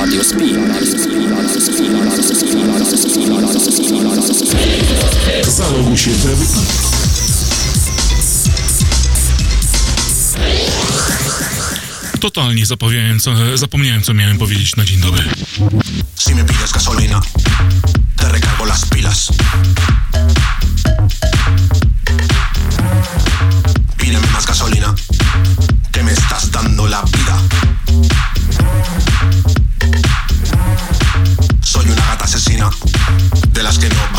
Radio 0.00 0.24
Speed. 0.24 0.56
Zaloguj 5.46 5.98
się 5.98 6.10
w 6.10 6.24
Totalnie 12.20 12.66
zapomniałem 12.66 13.20
co, 13.20 13.34
zapomniałem, 13.54 14.02
co 14.02 14.14
miałem 14.14 14.38
powiedzieć 14.38 14.76
na 14.76 14.84
dzień 14.84 15.00
dobry. 15.00 15.24
Si 16.18 16.34
me 16.34 16.44
pides 16.44 16.72
gasolina, 16.72 17.20
te 18.16 18.28
recargo 18.28 18.64
las 18.64 18.86
pilas. 18.86 19.28
Pídeme 23.96 24.26
más 24.32 24.46
gasolina, 24.46 24.94
que 25.92 26.02
me 26.02 26.12
estás 26.12 26.50
dando 26.50 26.86
la 26.86 27.02
vida. 27.02 27.59
Las 33.70 33.78
que 33.78 33.88
no 33.88 34.09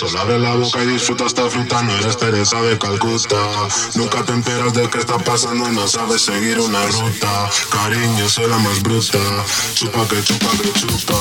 Solo 0.00 0.18
abre 0.18 0.38
la 0.38 0.54
boca 0.54 0.82
y 0.82 0.86
disfruta 0.86 1.26
esta 1.26 1.50
fruta, 1.50 1.82
no 1.82 1.94
eres 1.94 2.16
Teresa 2.16 2.62
de 2.62 2.78
Calcuta. 2.78 3.36
Nunca 3.96 4.24
te 4.24 4.32
enteras 4.32 4.72
de 4.72 4.88
qué 4.88 4.98
está 4.98 5.18
pasando 5.18 5.70
no 5.72 5.86
sabes 5.86 6.22
seguir 6.22 6.58
una 6.58 6.86
ruta. 6.86 7.50
Cariño, 7.70 8.26
soy 8.26 8.48
la 8.48 8.56
más 8.56 8.80
bruta. 8.80 9.18
Chupa 9.74 10.08
que 10.08 10.22
chupa 10.24 10.48
que 10.62 10.72
chupa. 10.72 11.20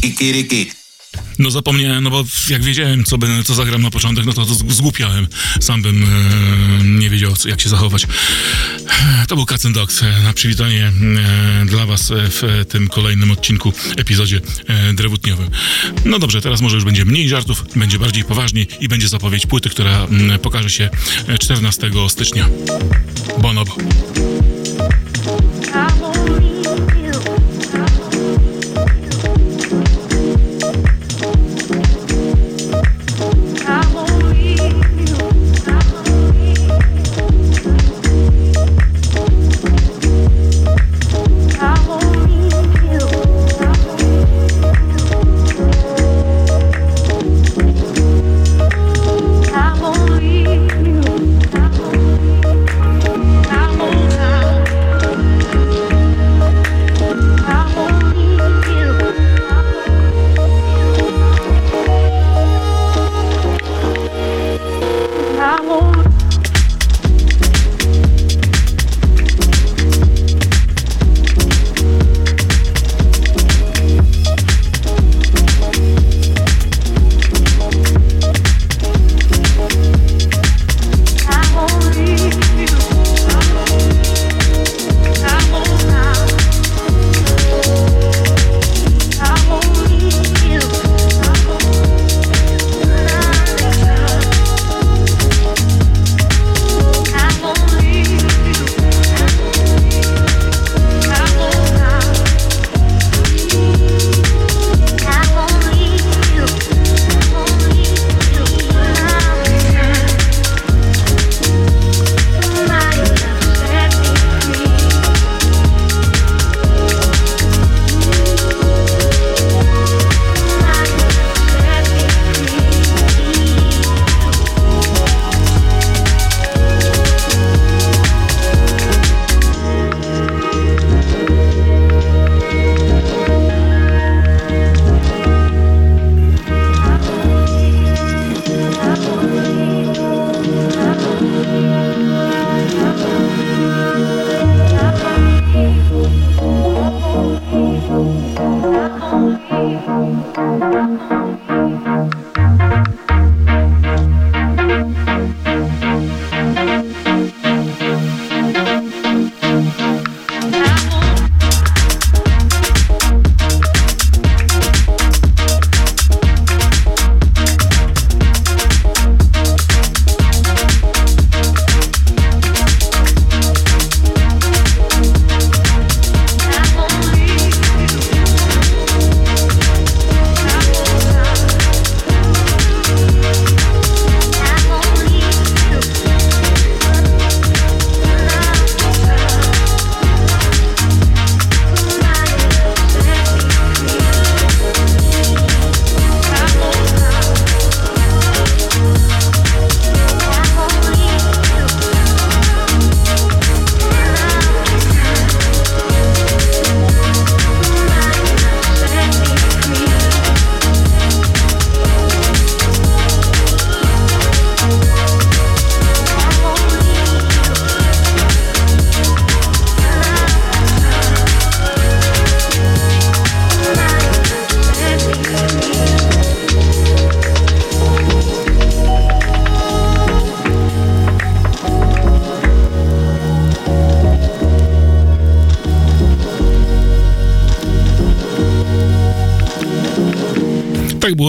Kikiriki. 0.00 0.83
No 1.38 1.50
zapomniałem, 1.50 2.04
no 2.04 2.10
bo 2.10 2.24
jak 2.48 2.62
wiedziałem, 2.62 3.04
co, 3.04 3.18
będę, 3.18 3.44
co 3.44 3.54
zagram 3.54 3.82
na 3.82 3.90
początek, 3.90 4.24
no 4.24 4.32
to, 4.32 4.44
zgłupiałem. 4.54 5.26
Sam 5.60 5.82
bym 5.82 6.04
e, 6.04 6.84
nie 6.84 7.10
wiedział, 7.10 7.34
jak 7.44 7.60
się 7.60 7.68
zachować. 7.68 8.06
To 9.28 9.36
był 9.36 9.46
Katzen 9.46 9.72
Dogs 9.72 10.02
e, 10.02 10.22
na 10.22 10.32
przywitanie 10.32 10.92
e, 11.62 11.66
dla 11.66 11.86
was 11.86 12.10
e, 12.10 12.30
w 12.30 12.44
e, 12.44 12.64
tym 12.64 12.88
kolejnym 12.88 13.30
odcinku, 13.30 13.72
epizodzie 13.96 14.40
e, 14.66 14.94
drewutniowym. 14.94 15.50
No 16.04 16.18
dobrze, 16.18 16.40
teraz 16.40 16.60
może 16.60 16.76
już 16.76 16.84
będzie 16.84 17.04
mniej 17.04 17.28
żartów, 17.28 17.64
będzie 17.76 17.98
bardziej 17.98 18.24
poważnie 18.24 18.66
i 18.80 18.88
będzie 18.88 19.08
zapowiedź 19.08 19.46
płyty, 19.46 19.70
która 19.70 20.04
mm, 20.04 20.38
pokaże 20.38 20.70
się 20.70 20.90
e, 21.28 21.38
14 21.38 21.90
stycznia. 22.08 22.48
Bonobo. 23.42 23.76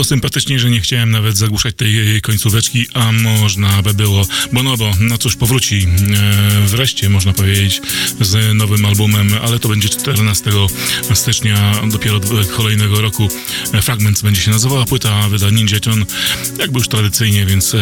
Sympatycznie, 0.06 0.60
że 0.60 0.70
nie 0.70 0.82
chciałem 0.82 1.12
nawet 1.12 1.38
zagłuszać 1.38 1.76
tej 1.76 2.22
końcóweczki, 2.22 2.86
a 2.94 3.12
można 3.12 3.82
by 3.82 3.94
było. 3.94 4.26
Bonobo, 4.54 4.92
no 5.00 5.18
cóż, 5.18 5.36
powróci 5.36 5.88
e, 5.88 6.68
wreszcie, 6.68 7.10
można 7.10 7.34
powiedzieć, 7.34 7.82
z 8.22 8.56
nowym 8.56 8.86
albumem, 8.86 9.30
ale 9.44 9.60
to 9.60 9.70
będzie 9.70 9.90
14 9.90 10.52
stycznia 11.14 11.82
dopiero 11.92 12.20
kolejnego 12.56 13.02
roku. 13.02 13.30
E, 13.74 13.82
Fragments 13.82 14.22
będzie 14.22 14.42
się 14.42 14.52
nazywała 14.52 14.86
płyta, 14.86 15.30
wyda 15.30 15.50
Ninja 15.50 15.80
Tune, 15.80 16.06
jakby 16.60 16.80
już 16.80 16.88
tradycyjnie, 16.88 17.46
więc 17.46 17.76
e, 17.76 17.82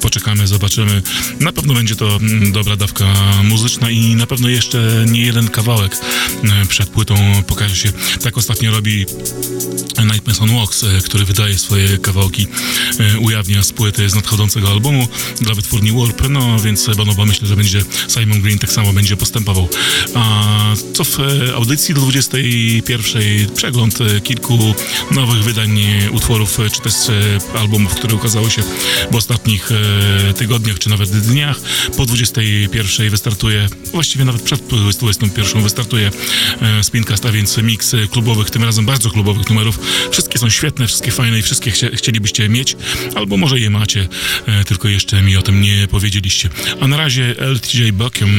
poczekamy, 0.00 0.46
zobaczymy. 0.46 1.02
Na 1.40 1.52
pewno 1.52 1.74
będzie 1.74 1.96
to 1.96 2.18
dobra 2.52 2.76
dawka 2.76 3.14
muzyczna 3.44 3.90
i 3.90 4.14
na 4.14 4.26
pewno 4.26 4.48
jeszcze 4.48 5.04
nie 5.08 5.20
jeden 5.20 5.48
kawałek 5.48 5.96
e, 6.44 6.66
przed 6.66 6.88
płytą 6.88 7.42
pokaże 7.46 7.76
się. 7.76 7.92
Tak 8.22 8.38
ostatnio 8.38 8.70
robi 8.70 9.06
Nightmares 9.98 10.42
on 10.42 10.56
Walks, 10.56 10.84
e, 10.84 11.00
który 11.04 11.24
wydaje 11.24 11.58
swoje 11.60 11.98
kawałki, 11.98 12.46
e, 13.00 13.18
ujawnia 13.18 13.62
z 13.62 13.72
płyty 13.72 14.10
z 14.10 14.14
nadchodzącego 14.14 14.70
albumu 14.70 15.08
dla 15.40 15.54
wytwórni 15.54 15.92
Warp, 15.92 16.28
no 16.28 16.60
więc 16.60 16.90
Bonobo 16.96 17.26
myślę, 17.26 17.48
że 17.48 17.56
będzie 17.56 17.82
Simon 18.08 18.40
Green 18.40 18.58
tak 18.58 18.72
samo 18.72 18.92
będzie 18.92 19.16
postępował. 19.16 19.68
A 20.14 20.59
co 20.92 21.04
w 21.04 21.20
e, 21.20 21.54
audycji 21.54 21.94
do 21.94 22.00
21 22.00 23.22
przegląd 23.54 24.00
e, 24.00 24.20
kilku 24.20 24.74
nowych 25.10 25.44
wydań 25.44 25.80
e, 25.80 26.10
utworów, 26.10 26.58
czy 26.72 26.80
też 26.80 26.94
albumów, 27.54 27.94
które 27.94 28.14
ukazały 28.14 28.50
się 28.50 28.62
w 29.10 29.16
ostatnich 29.16 29.70
tygodniach, 30.36 30.78
czy 30.78 30.88
nawet 30.88 31.10
dniach. 31.10 31.60
Po 31.96 32.06
21 32.06 33.10
wystartuje, 33.10 33.68
właściwie 33.92 34.24
nawet 34.24 34.42
przed 34.42 34.60
21 34.98 35.62
wystartuje 35.62 36.10
Spincast, 36.82 37.26
a 37.26 37.32
więc 37.32 37.58
miks 37.58 37.96
klubowych, 38.10 38.50
tym 38.50 38.64
razem 38.64 38.86
bardzo 38.86 39.10
klubowych 39.10 39.48
numerów. 39.48 39.78
Wszystkie 40.10 40.38
są 40.38 40.50
świetne, 40.50 40.86
wszystkie 40.86 41.10
fajne 41.10 41.38
i 41.38 41.42
wszystkie 41.42 41.70
chcielibyście 41.70 42.48
mieć, 42.48 42.76
albo 43.14 43.36
może 43.36 43.60
je 43.60 43.70
macie, 43.70 44.08
tylko 44.66 44.88
jeszcze 44.88 45.22
mi 45.22 45.36
o 45.36 45.42
tym 45.42 45.60
nie 45.60 45.88
powiedzieliście. 45.88 46.48
A 46.80 46.86
na 46.86 46.96
razie 46.96 47.34
LTJ 47.38 47.92
Buckiem, 47.92 48.30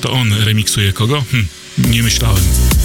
to 0.00 0.12
on 0.12 0.32
remiksuje 0.32 0.92
kogo? 0.92 1.24
Hm, 1.30 1.46
nie 1.90 2.02
myślałem. 2.02 2.79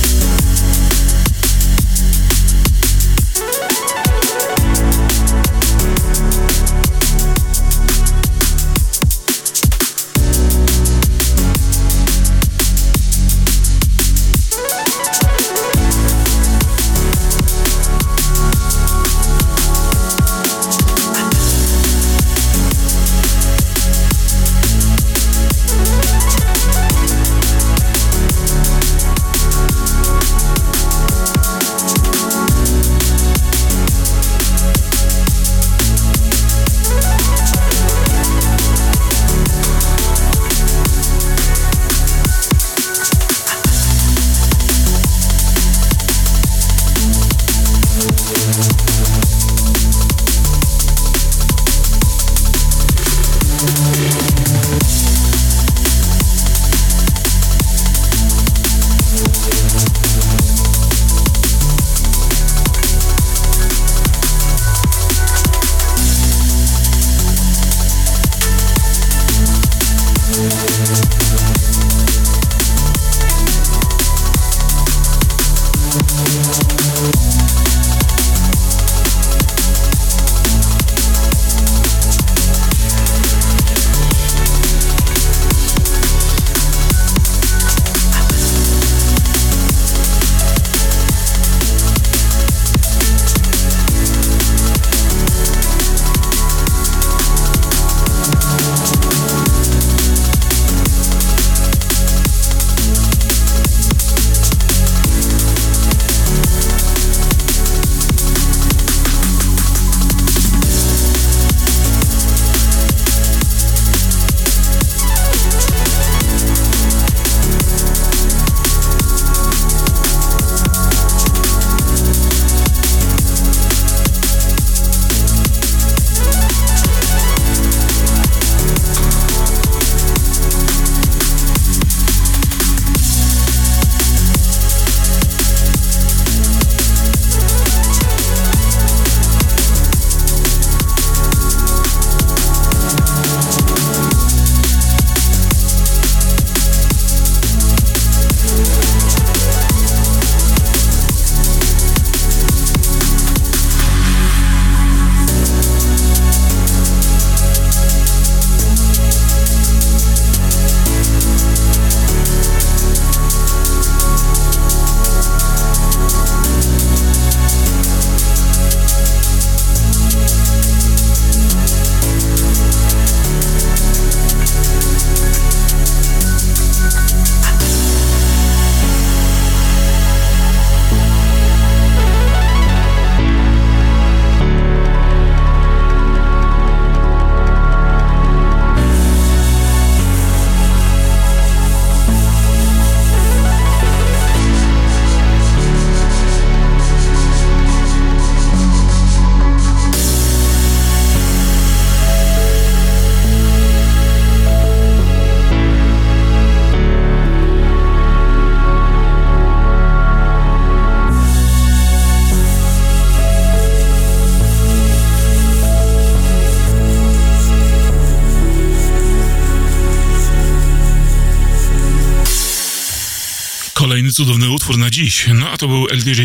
Dziś. 224.95 225.27
No 225.33 225.49
a 225.49 225.57
to 225.57 225.67
był 225.67 225.87
LTJ, 225.87 226.21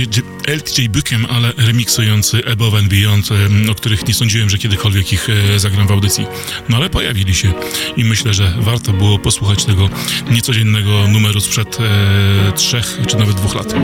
LTJ 0.47 0.89
Bookiem, 0.89 1.27
ale 1.27 1.53
remiksujący 1.57 2.43
Above 2.53 2.79
and 2.79 2.89
Beyond, 2.89 3.29
o 3.71 3.75
których 3.75 4.09
nie 4.09 4.15
sądziłem, 4.15 4.51
że 4.51 4.59
kiedykolwiek 4.59 5.13
ich 5.13 5.29
e, 5.55 5.59
zagram 5.59 5.87
w 5.87 5.91
audycji. 5.91 6.27
No 6.69 6.77
ale 6.77 6.91
pojawili 6.91 7.35
się 7.35 7.53
i 7.97 8.05
myślę, 8.05 8.35
że 8.35 8.55
warto 8.59 8.93
było 8.93 9.19
posłuchać 9.19 9.65
tego 9.65 9.89
niecodziennego 10.31 11.09
numeru 11.09 11.41
sprzed 11.41 11.79
e, 11.81 12.53
trzech 12.53 12.99
czy 13.07 13.17
nawet 13.17 13.37
dwóch 13.37 13.55
lat. 13.55 13.75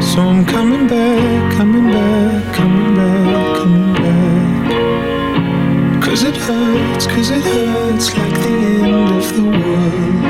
So 0.00 0.22
I'm 0.22 0.52
coming 0.52 0.88
back, 0.90 1.56
coming 1.56 1.92
back, 1.92 2.56
coming 2.56 2.96
back, 2.96 3.58
coming 3.58 3.92
back. 3.92 4.12
Cause 6.04 6.28
it 6.28 6.36
hurts, 6.36 7.06
cause 7.06 7.36
it 7.38 7.44
hurts 7.44 8.14
like 8.14 8.38
the 8.42 8.48
end 8.48 9.18
of 9.18 9.32
the 9.32 9.42
world. 9.42 10.21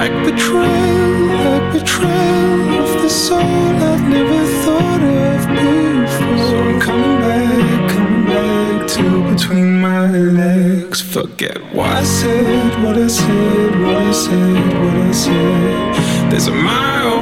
Like 0.00 0.16
betrayal, 0.24 1.26
like 1.44 1.66
betrayal 1.74 2.70
of 2.82 3.02
the 3.02 3.10
soul 3.10 3.38
I've 3.38 4.08
never 4.08 4.40
thought 4.62 5.02
of 5.02 5.46
before. 5.46 6.38
So 6.48 6.54
I'm 6.58 6.80
coming 6.80 7.18
back, 7.20 7.90
coming 7.90 8.24
back 8.24 8.88
to 8.94 9.02
between 9.30 9.78
my 9.78 10.08
legs. 10.10 11.02
Forget 11.02 11.58
what 11.74 11.90
I 11.90 12.02
said, 12.04 12.82
what 12.82 12.96
I 12.96 13.08
said, 13.08 13.80
what 13.82 13.96
I 13.98 14.12
said, 14.12 14.72
what 14.80 14.96
I 14.96 15.12
said. 15.12 16.30
There's 16.30 16.46
a 16.46 16.54
mile 16.54 17.20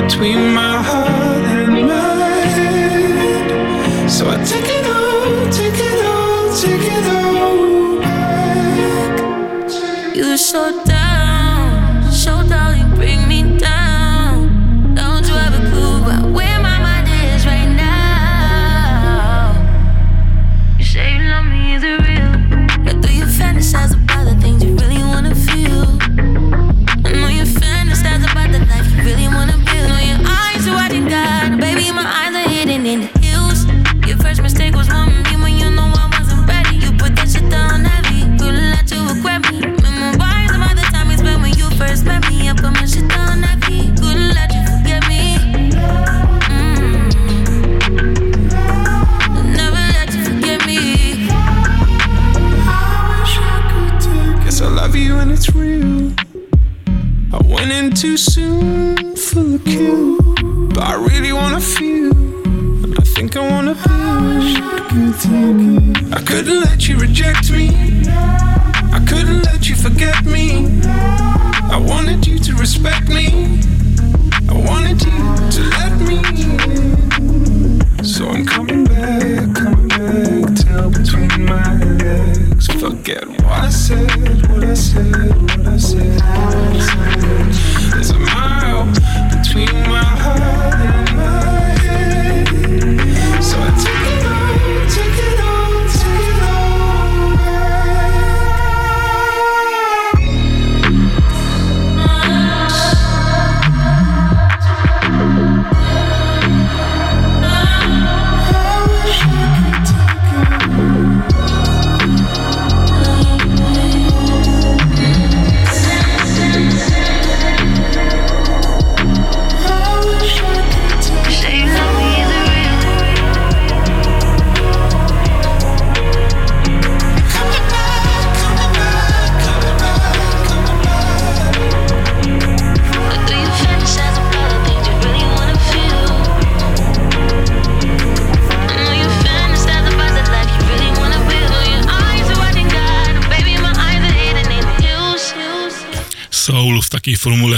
between 0.00 0.54
my 0.54 0.76
heart 0.84 1.44
and 1.58 1.72
my 1.88 2.44
head. 2.54 4.08
So 4.08 4.30
I 4.30 4.36
take 4.44 4.70
it 4.78 4.86
all, 4.86 5.50
take 5.50 5.80
it 5.90 6.04
all, 6.06 6.54
take 6.54 6.86
it 6.96 7.06
all 7.12 7.98
back. 7.98 9.18
You 10.14 10.36
so 10.36 10.84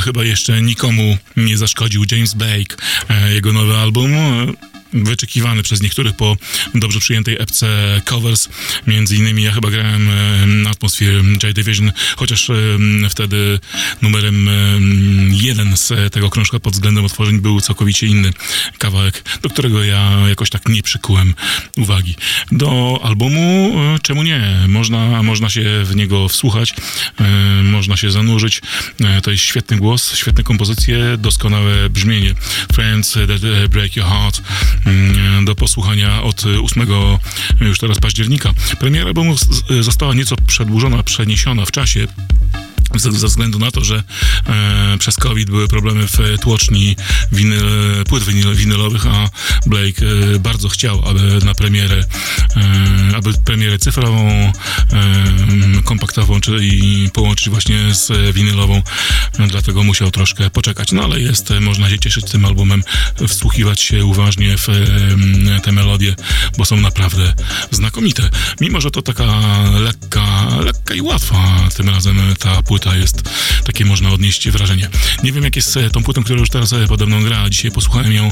chyba 0.03 0.25
jeszcze 0.25 0.63
nikomu 0.63 1.19
nie 1.37 1.59
zaszkodził. 1.59 2.05
James 2.13 2.35
Blake, 2.35 2.77
e, 3.09 3.33
jego 3.33 3.53
nowy 3.53 3.77
album. 3.77 4.11
Wyczekiwany 4.95 5.63
przez 5.63 5.83
niektórych 5.83 6.17
po 6.17 6.37
dobrze 6.75 7.01
przyjętej 7.01 7.37
epce 7.41 8.01
covers. 8.05 8.49
Między 8.87 9.17
innymi 9.17 9.43
ja 9.43 9.53
chyba 9.53 9.71
grałem 9.71 10.09
e, 10.09 10.47
na 10.47 10.71
atmosferę 10.71 11.23
J 11.43 11.55
Division, 11.55 11.93
chociaż 12.17 12.51
e, 12.51 12.55
wtedy 13.11 13.59
numerem 14.03 14.49
e, 14.49 14.53
jeden 15.31 15.77
z 15.77 16.13
tego 16.13 16.31
krążka 16.31 16.61
pod 16.61 16.73
względem 16.73 17.05
otworzeń 17.05 17.41
był 17.41 17.61
całkowicie 17.61 18.07
inny 18.07 18.33
kawałek, 18.79 19.25
do 19.43 19.51
którego 19.51 19.85
ja 19.85 20.13
jakoś 20.29 20.51
tak 20.51 20.69
nie 20.69 20.83
przykułem 20.83 21.35
uwagi. 21.77 22.15
Do 22.53 23.01
albumu, 23.03 23.73
czemu 24.03 24.23
nie? 24.23 24.65
Można, 24.69 25.23
można 25.23 25.51
się 25.51 25.85
w 25.85 25.97
niego 25.97 26.29
wsłuchać, 26.29 26.75
można 27.65 27.97
się 27.97 28.11
zanurzyć. 28.11 28.61
To 29.23 29.31
jest 29.31 29.43
świetny 29.43 29.77
głos, 29.77 30.15
świetne 30.15 30.43
kompozycje, 30.43 31.17
doskonałe 31.19 31.91
brzmienie. 31.91 32.35
Friends 32.73 33.13
That 33.13 33.71
Break 33.71 33.97
Your 33.97 34.07
Heart 34.07 34.43
do 35.45 35.55
posłuchania 35.55 36.23
od 36.23 36.45
8 36.65 36.87
już 37.61 37.79
teraz 37.79 37.99
października. 37.99 38.53
Premiera 38.81 39.07
albumu 39.07 39.37
została 39.81 40.15
nieco 40.15 40.37
przedłużona, 40.47 41.03
przeniesiona 41.03 41.65
w 41.65 41.71
czasie 41.71 42.07
ze, 43.01 43.11
względu 43.11 43.59
na 43.59 43.71
to, 43.71 43.85
że 43.85 44.03
e, 44.47 44.99
przez 44.99 45.17
COVID 45.17 45.51
były 45.51 45.69
problemy 45.69 46.07
w 46.07 46.19
tłoczni 46.41 46.97
winyl, 47.33 47.65
płyt 48.09 48.25
winyl, 48.25 48.55
winylowych, 48.55 49.07
a 49.07 49.29
Blake 49.67 50.07
e, 50.35 50.39
bardzo 50.39 50.69
chciał, 50.69 51.03
aby 51.09 51.39
na 51.45 51.55
premierę, 51.55 52.05
e, 52.57 53.17
aby 53.17 53.33
premierę 53.45 53.79
cyfrową, 53.79 54.29
e, 54.29 54.53
kompaktową, 55.85 56.41
czyli 56.41 57.11
połączyć 57.11 57.49
właśnie 57.49 57.95
z 57.95 58.35
winylową, 58.35 58.83
e, 59.39 59.47
dlatego 59.47 59.83
musiał 59.83 60.11
troszkę 60.11 60.51
poczekać. 60.51 60.93
No 60.93 61.05
ale 61.05 61.21
jest, 61.21 61.51
e, 61.51 61.61
można 61.61 61.91
się 61.91 61.99
cieszyć 61.99 62.31
tym 62.31 62.45
albumem, 62.45 62.83
wsłuchiwać 63.29 63.81
się 63.81 64.05
uważnie 64.05 64.59
w 64.59 64.69
e, 64.69 65.61
te 65.61 65.73
melodie, 65.73 66.15
bo 66.59 66.65
są 66.65 66.77
naprawdę 66.77 67.35
znakomite. 67.71 68.31
Mimo, 68.61 68.81
że 68.81 68.91
to 68.91 69.03
taka 69.03 69.25
lekka, 69.81 70.47
lekka 70.65 70.95
i 70.95 71.01
łatwa 71.01 71.69
tym 71.77 71.89
razem 71.89 72.21
ta 72.39 72.63
płyta 72.63 72.82
jest, 72.87 73.23
takie 73.65 73.85
można 73.85 74.11
odnieść 74.11 74.51
wrażenie. 74.51 74.89
Nie 75.23 75.33
wiem 75.33 75.45
jak 75.45 75.57
jest 75.57 75.73
z 75.73 75.93
tą 75.93 76.03
płytą, 76.03 76.25
która 76.25 76.39
już 76.39 76.51
teraz 76.51 76.73
e, 76.73 76.87
pode 76.87 77.07
mną 77.07 77.23
gra. 77.23 77.51
Dzisiaj 77.51 77.71
posłuchałem 77.71 78.13
ją 78.13 78.31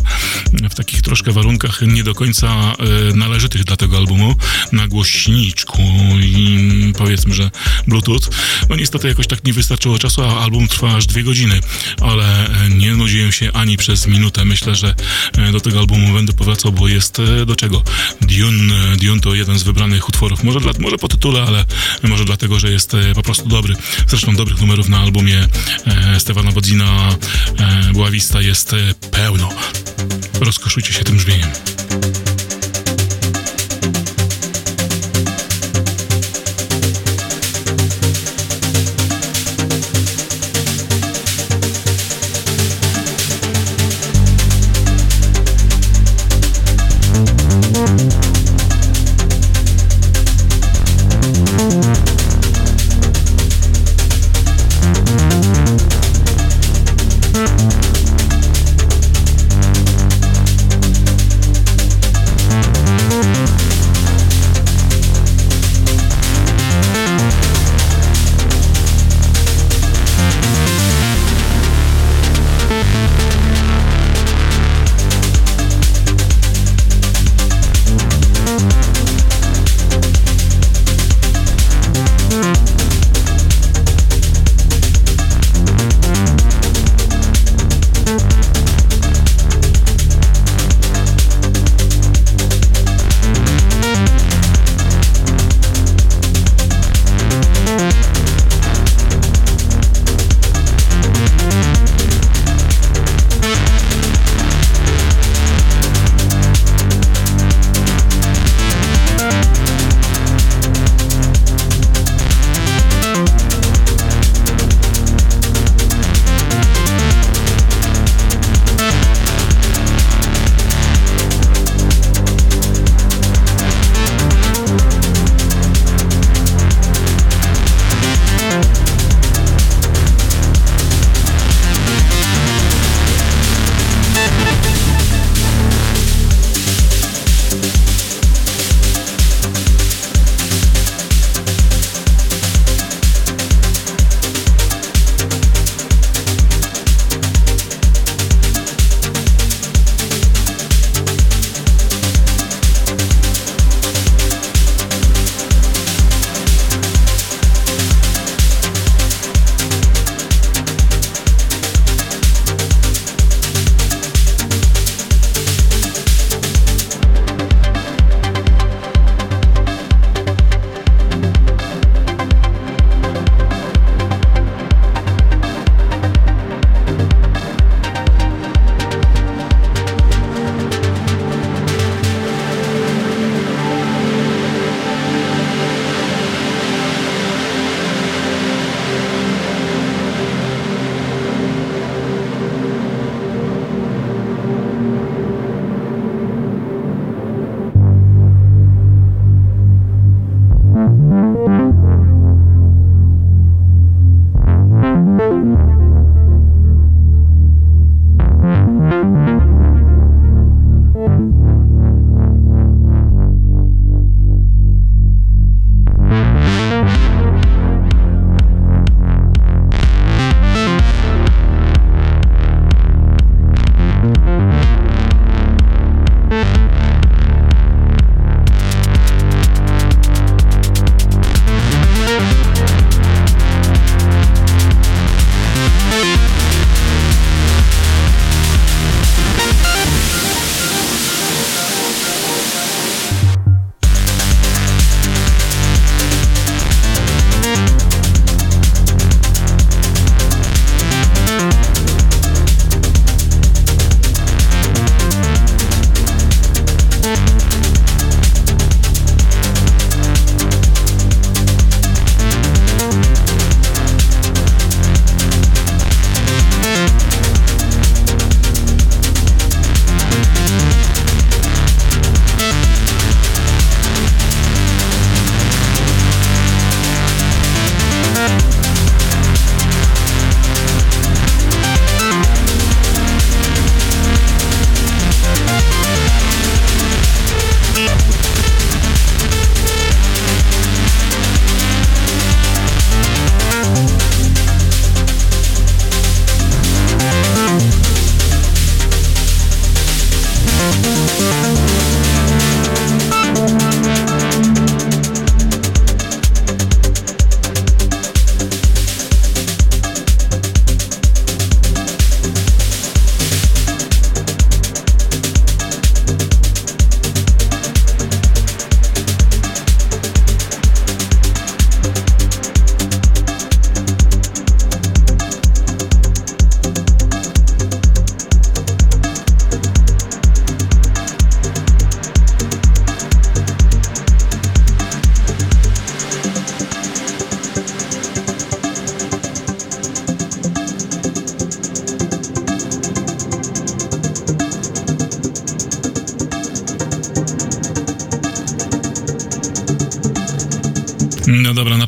w 0.70 0.74
takich 0.74 1.02
troszkę 1.02 1.32
warunkach 1.32 1.82
nie 1.82 2.04
do 2.04 2.14
końca 2.14 2.48
e, 2.50 3.16
należytych 3.16 3.64
dla 3.64 3.76
tego 3.76 3.96
albumu, 3.96 4.34
na 4.72 4.88
głośniczku 4.88 5.82
i 6.22 6.92
powiedzmy, 6.98 7.34
że 7.34 7.50
Bluetooth. 7.86 8.20
No 8.68 8.76
niestety 8.76 9.08
jakoś 9.08 9.26
tak 9.26 9.44
nie 9.44 9.52
wystarczyło 9.52 9.98
czasu, 9.98 10.22
a 10.22 10.40
album 10.40 10.68
trwa 10.68 10.96
aż 10.96 11.06
dwie 11.06 11.22
godziny, 11.22 11.60
ale 12.00 12.46
e, 12.46 12.68
nie 12.68 12.94
nudziłem 12.94 13.32
się 13.32 13.52
ani 13.52 13.76
przez 13.76 14.06
minutę. 14.06 14.44
Myślę, 14.44 14.74
że 14.74 14.94
e, 15.32 15.52
do 15.52 15.60
tego 15.60 15.78
albumu 15.78 16.14
będę 16.14 16.32
powracał, 16.32 16.72
bo 16.72 16.88
jest 16.88 17.18
e, 17.18 17.46
do 17.46 17.56
czego? 17.56 17.82
Dune, 18.20 18.74
e, 18.92 18.96
Dune 18.96 19.20
to 19.20 19.34
jeden 19.34 19.58
z 19.58 19.62
wybranych 19.62 20.08
utworów. 20.08 20.44
Może, 20.44 20.60
dla, 20.60 20.72
może 20.78 20.98
po 20.98 21.08
tytule, 21.08 21.42
ale 21.42 21.64
może 22.02 22.24
dlatego, 22.24 22.58
że 22.58 22.70
jest 22.70 22.94
e, 22.94 23.14
po 23.14 23.22
prostu 23.22 23.48
dobry. 23.48 23.74
Zresztą 24.06 24.36
dobrych 24.40 24.60
numerów 24.60 24.88
na 24.88 24.98
albumie 24.98 25.48
e, 25.86 26.20
Stefana 26.20 26.52
Bodzina 26.52 26.84
e, 27.58 27.92
Była 27.92 28.10
Vista 28.10 28.40
jest 28.40 28.72
e, 28.72 28.76
pełno. 29.10 29.48
Rozkoszujcie 30.40 30.92
się 30.92 31.04
tym 31.04 31.16
brzmieniem. 31.16 31.48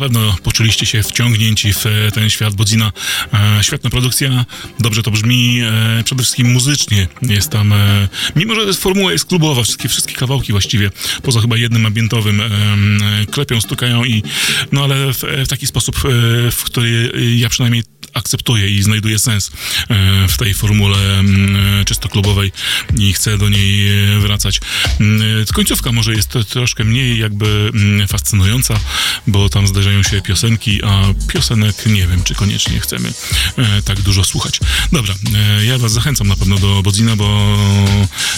Pewno 0.03 0.37
poczuliście 0.43 0.87
się 0.87 1.03
wciągnięci 1.03 1.73
w 1.73 1.87
e, 1.87 2.11
ten 2.15 2.31
świat 2.31 2.55
Bodzina. 2.55 2.93
E, 3.35 3.65
świetna 3.65 3.91
produkcja, 3.91 4.45
dobrze 4.81 5.03
to 5.03 5.11
brzmi, 5.11 5.61
e, 5.61 6.03
przede 6.05 6.23
wszystkim 6.23 6.53
muzycznie 6.53 7.09
jest 7.23 7.51
tam, 7.51 7.75
mimo 8.37 8.55
że 8.55 8.75
formuła 8.75 9.13
jest 9.13 9.25
klubowa, 9.25 9.63
wszystkie, 9.63 9.89
wszystkie 9.89 10.15
kawałki 10.15 10.53
właściwie, 10.53 10.91
poza 11.23 11.41
chyba 11.41 11.57
jednym 11.57 11.87
ambientowym, 11.87 12.43
klepią, 13.31 13.61
stukają 13.61 14.05
i, 14.05 14.23
no 14.73 14.85
ale 14.85 15.13
w, 15.13 15.19
w 15.19 15.49
taki 15.49 15.67
sposób, 15.67 15.97
w 16.51 16.65
który 16.65 17.13
ja 17.37 17.49
przynajmniej 17.49 17.83
akceptuję 18.33 18.71
i 18.71 18.83
znajduję 18.83 19.19
sens 19.19 19.51
e, 19.89 20.29
w 20.29 20.37
tej 20.37 20.55
formule 20.55 21.19
mm, 21.19 21.81
e, 21.81 21.85
czysto 21.85 22.09
klubowej 22.09 22.53
i 22.99 23.13
chcę 23.13 23.39
do 23.39 23.49
niej 23.49 23.89
e, 24.15 24.19
wracać. 24.19 24.61
Mm, 25.01 25.23
Końcówka 25.55 25.93
może 25.93 26.15
jest 26.15 26.39
troszkę 26.49 26.85
mniej 26.85 27.19
jakby 27.19 27.71
mm, 27.75 28.09
fascynująca, 28.09 28.81
bo 29.27 29.49
tam 29.49 29.67
zdarzają 29.67 30.03
się 30.03 30.23
piosenki, 30.23 30.85
a 30.85 31.03
piosenek 31.29 31.87
nie 31.87 32.07
wiem, 32.07 32.25
czy 32.25 32.35
koniecznie 32.35 32.81
chcemy 32.81 33.13
tak 33.85 34.01
dużo 34.01 34.25
słuchać. 34.25 34.61
Dobra, 34.93 35.15
ja 35.65 35.79
was 35.79 35.93
zachęcam 35.93 36.29
na 36.29 36.37
pewno 36.37 36.59
do 36.59 36.83
Bodzina, 36.83 37.17
bo 37.17 37.59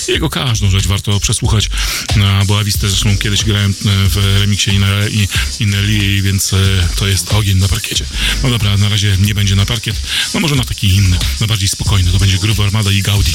jego 0.09 0.30
każdą 0.30 0.70
rzecz 0.70 0.87
warto 0.87 1.20
przesłuchać, 1.20 1.70
No, 2.16 2.44
bo 2.46 2.59
Awistę 2.59 2.88
zresztą 2.88 3.18
kiedyś 3.18 3.44
grałem 3.44 3.70
e, 3.70 4.09
w 4.09 4.16
remiksie 4.16 4.70
i 5.11 5.29
Ineli, 5.61 6.22
więc 6.22 6.53
e, 6.53 6.88
to 6.96 7.07
jest 7.07 7.33
ogień 7.33 7.59
na 7.59 7.68
parkiecie. 7.68 8.07
No 8.42 8.50
dobra, 8.50 8.77
na 8.77 8.88
razie 8.88 9.16
nie 9.20 9.35
będzie 9.35 9.57
na 9.57 9.66
parkiet, 9.66 10.00
no 10.35 10.40
może 10.40 10.55
na 10.55 10.64
taki 10.64 10.94
inny, 10.94 11.18
na 11.40 11.46
bardziej 11.46 11.68
spokojny, 11.68 12.12
to 12.12 12.18
będzie 12.18 12.38
Groove 12.38 12.61
Armada 12.61 12.90
i 12.90 13.03
Gaudi. 13.03 13.33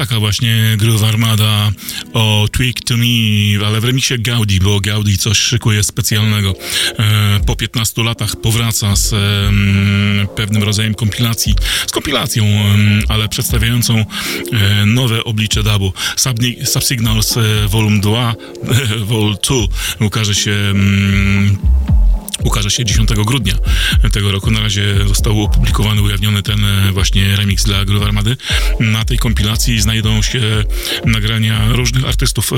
Taka 0.00 0.20
właśnie 0.20 0.76
Groove 0.78 1.02
Armada 1.02 1.70
o 2.12 2.48
Tweak 2.52 2.80
to 2.86 2.96
Me, 2.96 3.66
ale 3.66 3.80
w 3.80 3.84
remiksie 3.84 4.18
Gaudi, 4.18 4.60
bo 4.60 4.80
Gaudi 4.80 5.18
coś 5.18 5.38
szykuje 5.38 5.82
specjalnego. 5.82 6.54
E, 6.98 7.40
po 7.46 7.56
15 7.56 8.02
latach 8.02 8.36
powraca 8.36 8.96
z 8.96 9.14
pewnym 10.36 10.62
rodzajem 10.62 10.94
kompilacji, 10.94 11.54
z 11.86 11.92
kompilacją, 11.92 12.44
ale 13.08 13.28
przedstawiającą 13.28 14.04
e, 14.52 14.86
nowe 14.86 15.24
oblicze 15.24 15.62
dubu. 15.62 15.92
Subsignals 16.64 17.36
e, 17.36 17.68
Volume 17.68 18.00
2, 18.00 18.34
Vol 19.04 19.36
2 19.48 20.06
ukaże 20.06 20.34
się 20.34 20.74
ukaże 22.44 22.70
się 22.70 22.84
10 22.84 23.10
grudnia 23.14 23.54
tego 24.12 24.32
roku. 24.32 24.50
Na 24.50 24.60
razie 24.60 25.08
został 25.08 25.42
opublikowany, 25.42 26.02
ujawniony 26.02 26.42
ten 26.42 26.64
e, 26.64 26.92
właśnie 26.92 27.36
remix 27.36 27.64
dla 27.64 27.84
Groove 27.84 28.04
Armady. 28.04 28.36
Na 28.80 29.04
tej 29.04 29.18
kompilacji 29.18 29.80
znajdą 29.80 30.22
się 30.22 30.40
nagrania 31.04 31.72
różnych 31.72 32.04
artystów 32.04 32.52
e, 32.52 32.56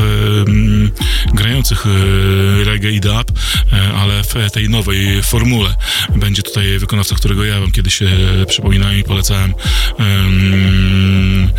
grających 1.35 1.87
e, 1.87 2.65
reggae 2.65 2.91
i 2.91 3.01
dub, 3.01 3.33
e, 3.73 3.93
ale 3.95 4.23
w 4.25 4.51
tej 4.53 4.69
nowej 4.69 5.23
formule. 5.23 5.75
Będzie 6.17 6.43
tutaj 6.43 6.79
wykonawca, 6.79 7.15
którego 7.15 7.45
ja 7.45 7.61
wam 7.61 7.71
kiedyś 7.71 8.03
e, 8.03 8.09
przypominałem 8.49 8.99
i 8.99 9.05
polecałem. 9.05 9.55
em, 9.99 11.51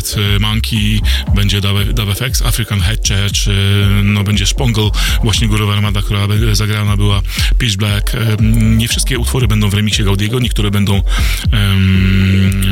100 0.00 0.20
Monkey, 0.40 1.00
będzie 1.34 1.60
Dub 1.94 2.14
FX, 2.14 2.42
African 2.42 2.80
Head 2.80 3.08
Church, 3.08 3.48
e, 3.48 3.52
no 4.02 4.24
będzie 4.24 4.46
Spongle, 4.46 4.90
właśnie 5.22 5.48
Górowa 5.48 5.72
Armada, 5.72 6.02
która 6.02 6.26
zagrana 6.52 6.96
była, 6.96 7.22
Pitch 7.58 7.76
Black. 7.76 8.12
Nie 8.60 8.88
wszystkie 8.88 9.18
utwory 9.18 9.48
będą 9.48 9.70
w 9.70 9.74
remiksie 9.74 10.04
Gaudiego, 10.04 10.40
niektóre 10.40 10.70
będą 10.70 11.02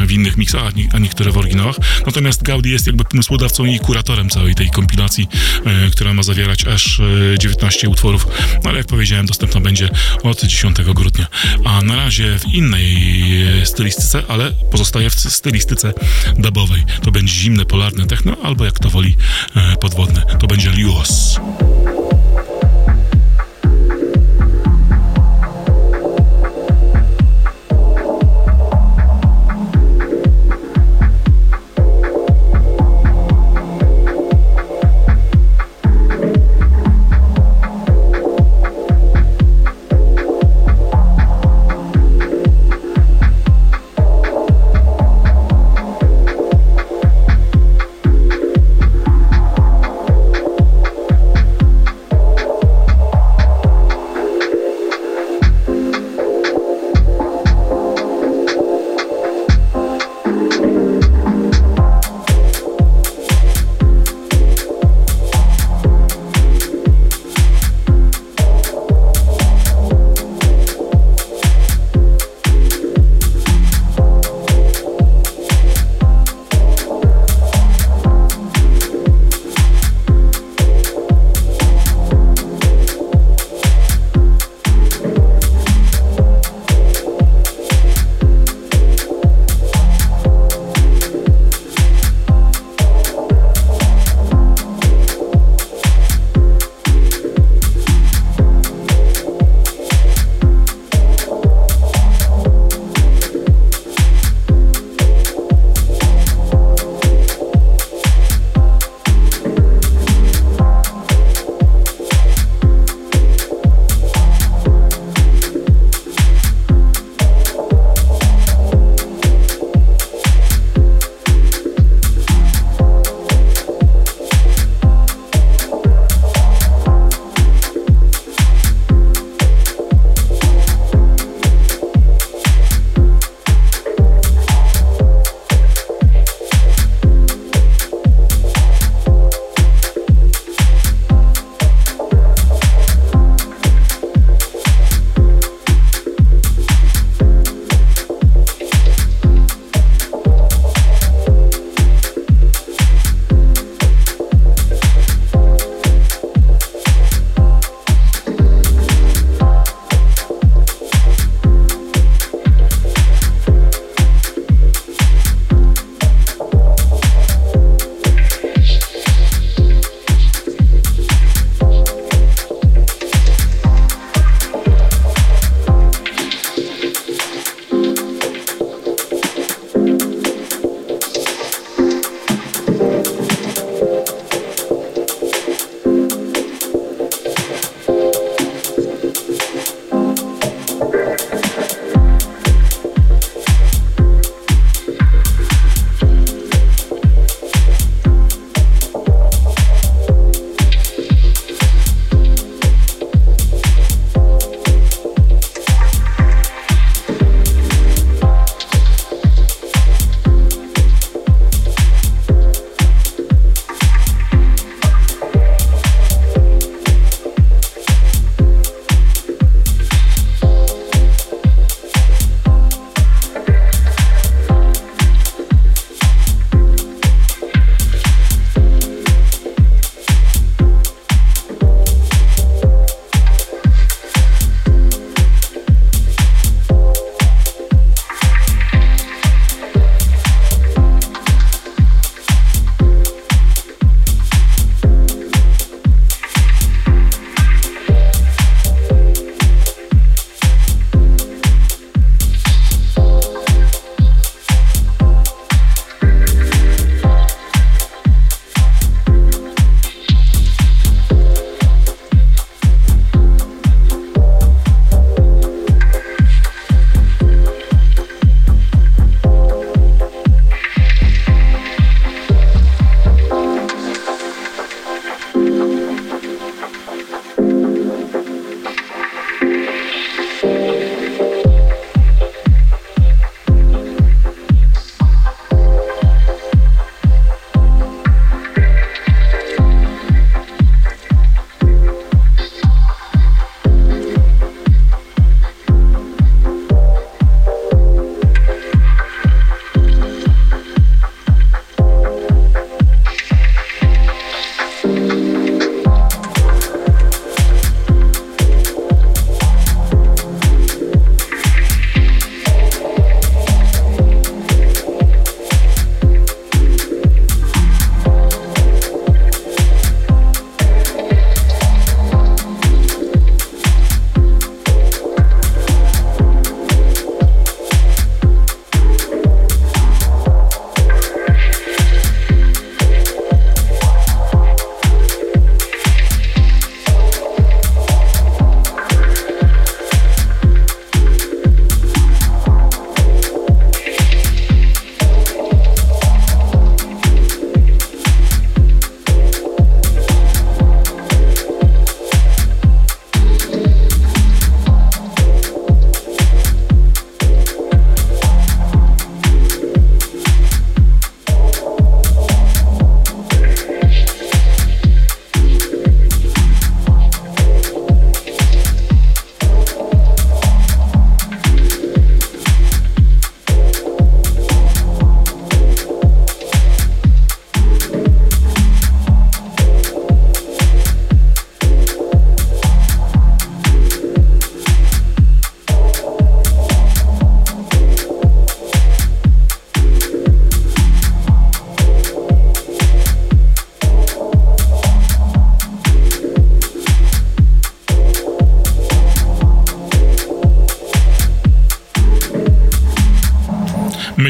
w 0.06 0.12
innych 0.12 0.36
miksach, 0.36 0.62
a 0.66 0.70
nie- 0.70 0.88
a 0.92 0.98
niektóre 0.98 1.32
w 1.32 1.38
oryginałach. 1.38 1.76
Natomiast 2.06 2.42
Gaudi 2.42 2.70
jest 2.70 2.86
jakby 2.86 3.04
pomysłodawcą 3.04 3.64
i 3.64 3.78
kuratorem 3.78 4.30
całej 4.30 4.54
tej 4.54 4.70
kompilacji, 4.70 5.28
e, 5.66 5.90
która 5.90 6.14
ma 6.14 6.22
zawierać 6.22 6.66
aż 6.66 7.00
e, 7.00 7.38
19 7.38 7.88
utworów, 7.88 8.26
no 8.64 8.70
ale 8.70 8.78
jak 8.78 8.86
powiedziałem, 8.86 9.26
dostępna 9.26 9.60
będzie 9.60 9.88
od 10.22 10.42
10 10.44 10.76
grudnia. 10.94 11.26
A 11.64 11.82
na 11.82 11.96
razie 11.96 12.38
w 12.38 12.54
innej 12.54 12.96
e, 13.62 13.66
stylistyce, 13.66 14.22
ale 14.28 14.52
pozostaje 14.52 15.10
w 15.10 15.14
stylistyce 15.14 15.92
dubowej. 16.38 16.84
To 17.02 17.10
będzie 17.10 17.34
zimne, 17.34 17.64
polarne 17.64 18.06
techno, 18.06 18.36
albo 18.42 18.64
jak 18.64 18.78
to 18.78 18.90
woli 18.90 19.16
e, 19.56 19.76
podwodne. 19.76 20.22
To 20.40 20.46
będzie 20.46 20.70
Lios. 20.70 21.40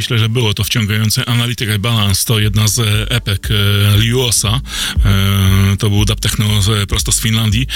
Myślę, 0.06 0.18
że 0.18 0.28
było 0.28 0.54
to 0.54 0.64
wciągające. 0.64 1.28
Analytic 1.28 1.68
Balance 1.78 2.24
to 2.24 2.38
jedna 2.38 2.68
z 2.68 2.78
e, 2.78 3.10
epek 3.10 3.48
e, 3.50 3.98
Liuosa. 3.98 4.60
E, 5.04 5.76
to 5.78 5.90
był 5.90 6.04
dub 6.04 6.20
techno 6.20 6.44
prosto 6.88 7.12
z 7.12 7.20
Finlandii. 7.20 7.66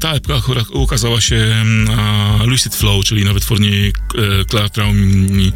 Ta 0.00 0.12
epka 0.12 0.42
ukazała 0.72 1.20
się 1.20 1.64
na 1.64 2.38
Lucid 2.44 2.76
Flow, 2.76 3.04
czyli 3.04 3.24
na 3.24 3.32
wytwórni 3.32 3.70
e, 3.70 4.44
Clara 4.44 4.68
Traum 4.68 4.96
i 5.40 5.52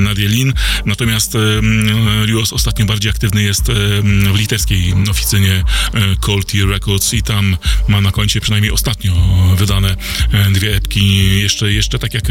Nadia 0.00 0.28
Lin. 0.28 0.52
Natomiast 0.86 1.34
e, 1.34 1.38
Liuos 2.24 2.52
ostatnio 2.52 2.86
bardziej 2.86 3.10
aktywny 3.10 3.42
jest 3.42 3.68
e, 3.68 3.72
w 4.32 4.36
litewskiej 4.38 4.94
oficynie 5.10 5.64
Cold 6.20 6.52
Tea 6.52 6.66
Records 6.66 7.14
i 7.14 7.22
tam 7.22 7.56
ma 7.88 8.00
na 8.00 8.12
koncie 8.12 8.40
przynajmniej 8.40 8.72
ostatnio 8.72 9.12
wydane 9.56 9.96
e, 10.32 10.50
dwie 10.50 10.76
epki. 10.76 11.16
Jeszcze, 11.40 11.72
jeszcze 11.72 11.98
tak 11.98 12.14
jak 12.14 12.24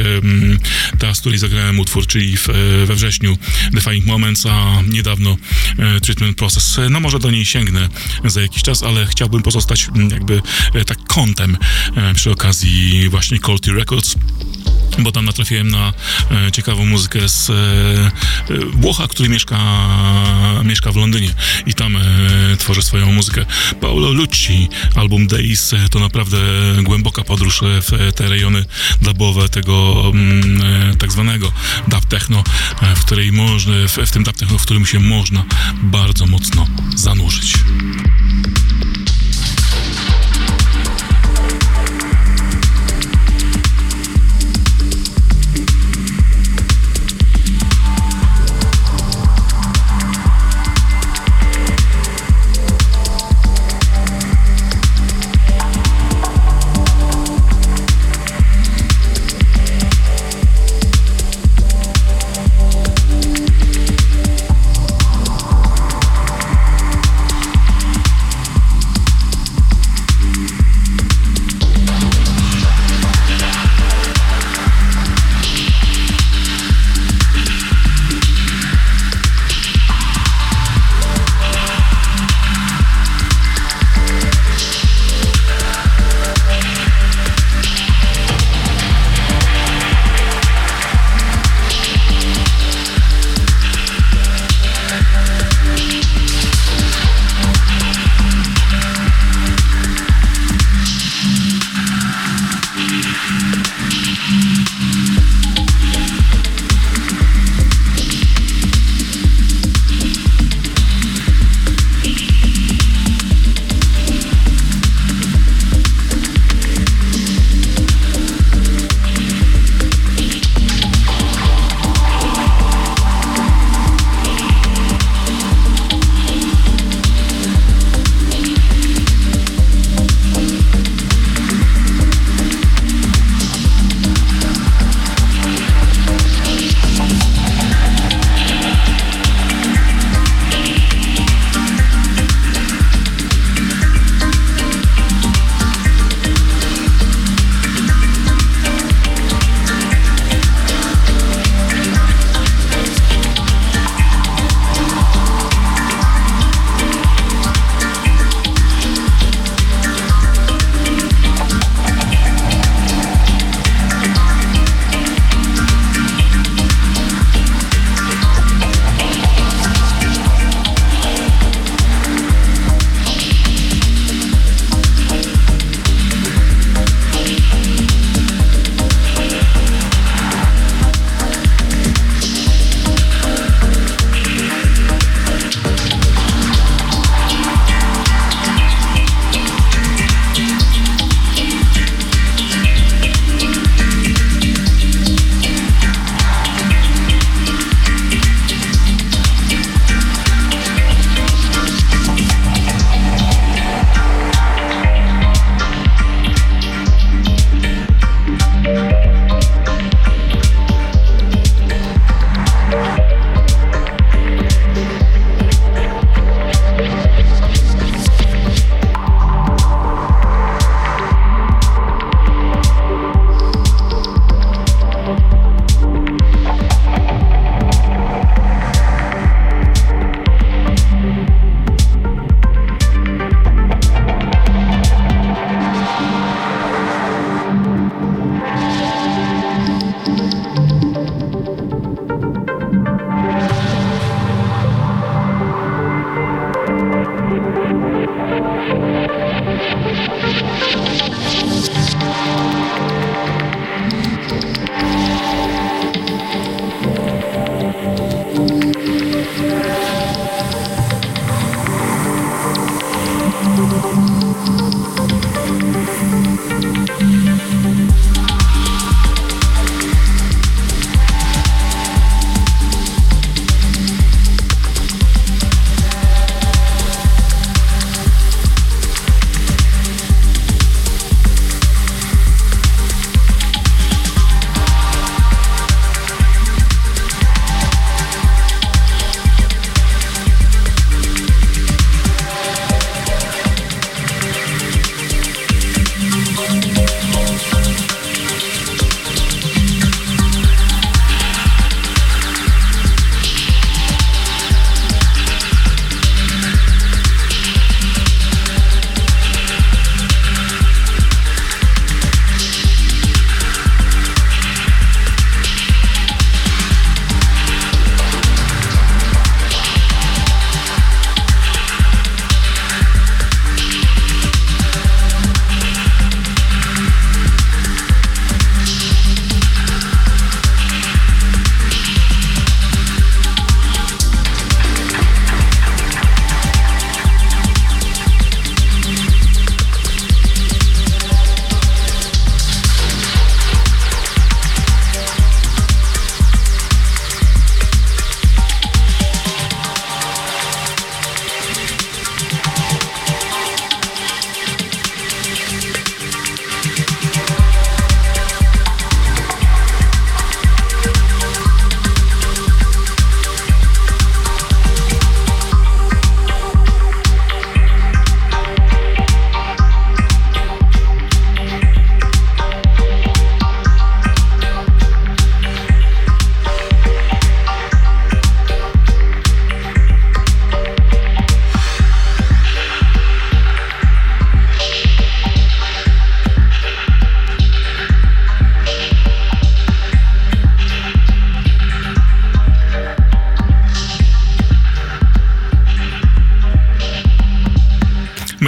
ta, 0.99 1.15
z 1.15 1.19
której 1.19 1.39
zagrałem 1.39 1.80
utwór, 1.80 2.07
czyli 2.07 2.38
w, 2.38 2.49
e, 2.49 2.53
we 2.86 2.95
wrześniu 2.95 3.38
Defining 3.71 4.05
Moments, 4.05 4.45
a 4.45 4.82
niedawno 4.88 5.38
e, 5.80 5.99
Treatment 6.01 6.38
Process. 6.38 6.80
No 6.89 6.99
może 6.99 7.19
do 7.19 7.32
niej 7.32 7.45
sięgnę 7.45 7.89
za 8.26 8.41
jakiś 8.41 8.63
czas, 8.63 8.84
ale 8.84 9.05
chciałbym 9.05 9.41
pozostać 9.41 9.88
jakby 10.11 10.41
tak 10.86 10.97
kątem 11.07 11.57
przy 12.15 12.32
okazji 12.32 13.09
właśnie 13.09 13.39
Cold 13.39 13.63
Tea 13.63 13.73
Records 13.73 14.15
bo 15.00 15.12
tam 15.12 15.26
natrafiłem 15.26 15.68
na 15.68 15.93
e, 16.32 16.52
ciekawą 16.52 16.86
muzykę 16.86 17.30
z 17.30 17.50
e, 17.50 17.54
e, 17.54 18.12
Włocha, 18.74 19.08
który 19.08 19.30
mieszka, 19.30 19.58
mieszka 20.64 20.91
w 20.91 20.96
Londynie 20.96 21.34
i 21.66 21.74
tam 21.74 21.98
tworzy 22.58 22.82
swoją 22.82 23.12
muzykę. 23.12 23.46
Paolo 23.82 24.12
Lucci, 24.12 24.70
album 24.96 25.28
e, 25.74 25.89
to 25.89 26.00
naprawdę 26.00 26.38
głęboka 26.84 27.24
podróż 27.24 27.62
w 27.64 28.14
te 28.14 28.30
rejony 28.30 28.66
dubowe 29.02 29.50
tego 29.50 30.04
mm, 30.14 30.98
tak 30.98 31.12
zwanego 31.12 31.52
dub 31.88 32.06
techno, 32.06 32.43
w 32.96 33.06
której 33.06 33.32
można, 33.32 33.74
w, 33.88 33.98
w 34.08 34.12
tym 34.12 34.24
dub 34.24 34.38
techno, 34.38 34.58
w 34.58 34.62
którym 34.62 34.86
się 34.86 35.00
można 35.00 35.43
bardzo 35.84 36.26
mocno 36.26 36.68
zanurzyć. 36.96 37.54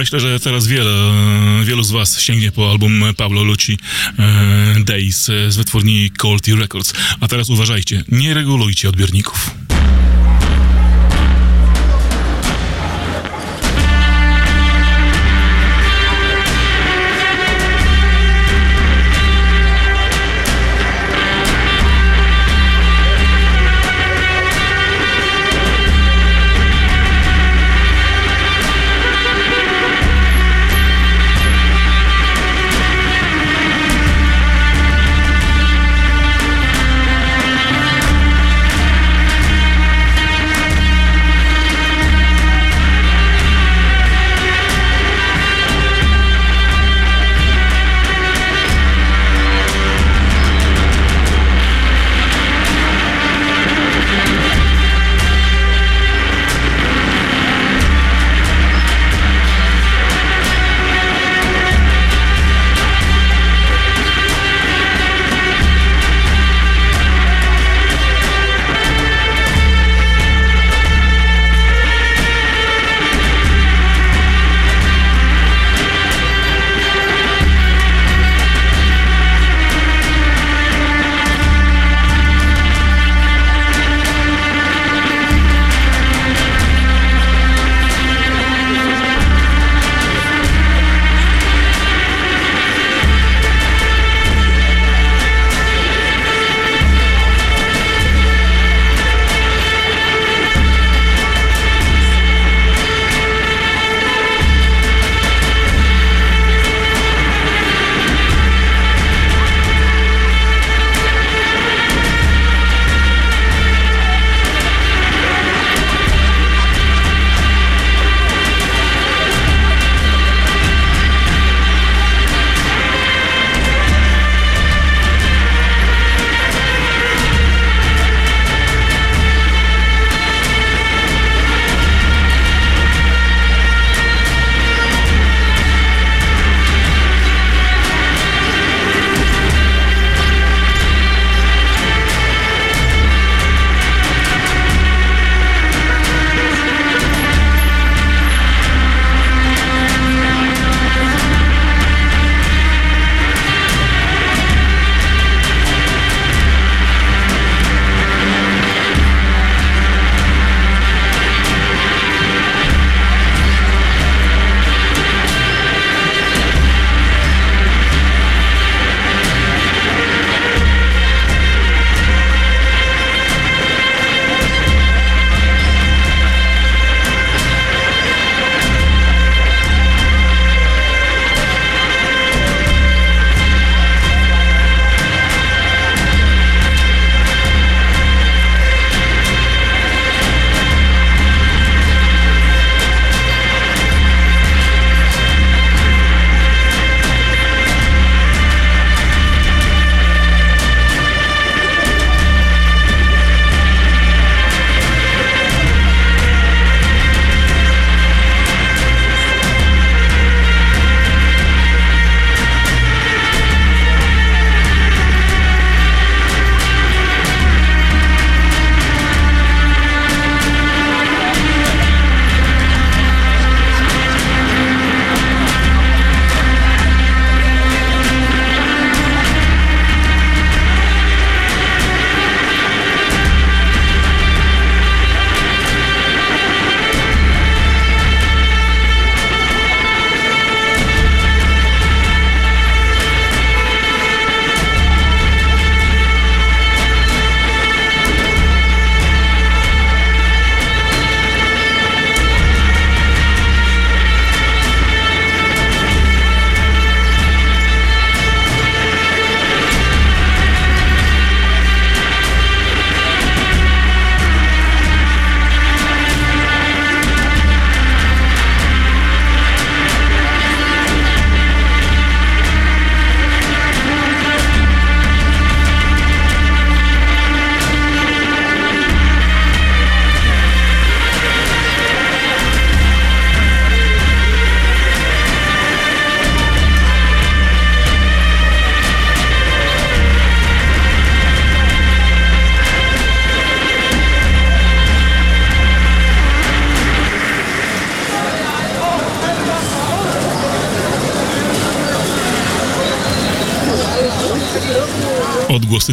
Myślę, 0.08 0.20
że 0.20 0.40
teraz 0.40 0.66
wiele, 0.66 1.12
wielu 1.64 1.82
z 1.82 1.90
was 1.90 2.20
sięgnie 2.20 2.52
po 2.52 2.70
album 2.70 3.04
Pablo 3.16 3.42
Lucci 3.42 3.78
e, 4.18 4.76
Days 4.84 5.28
e, 5.28 5.52
z 5.52 5.56
wytwórni 5.56 6.10
Colty 6.10 6.56
Records. 6.56 6.92
A 7.20 7.28
teraz 7.28 7.50
uważajcie, 7.50 8.04
nie 8.08 8.34
regulujcie 8.34 8.88
odbiorników. 8.88 9.50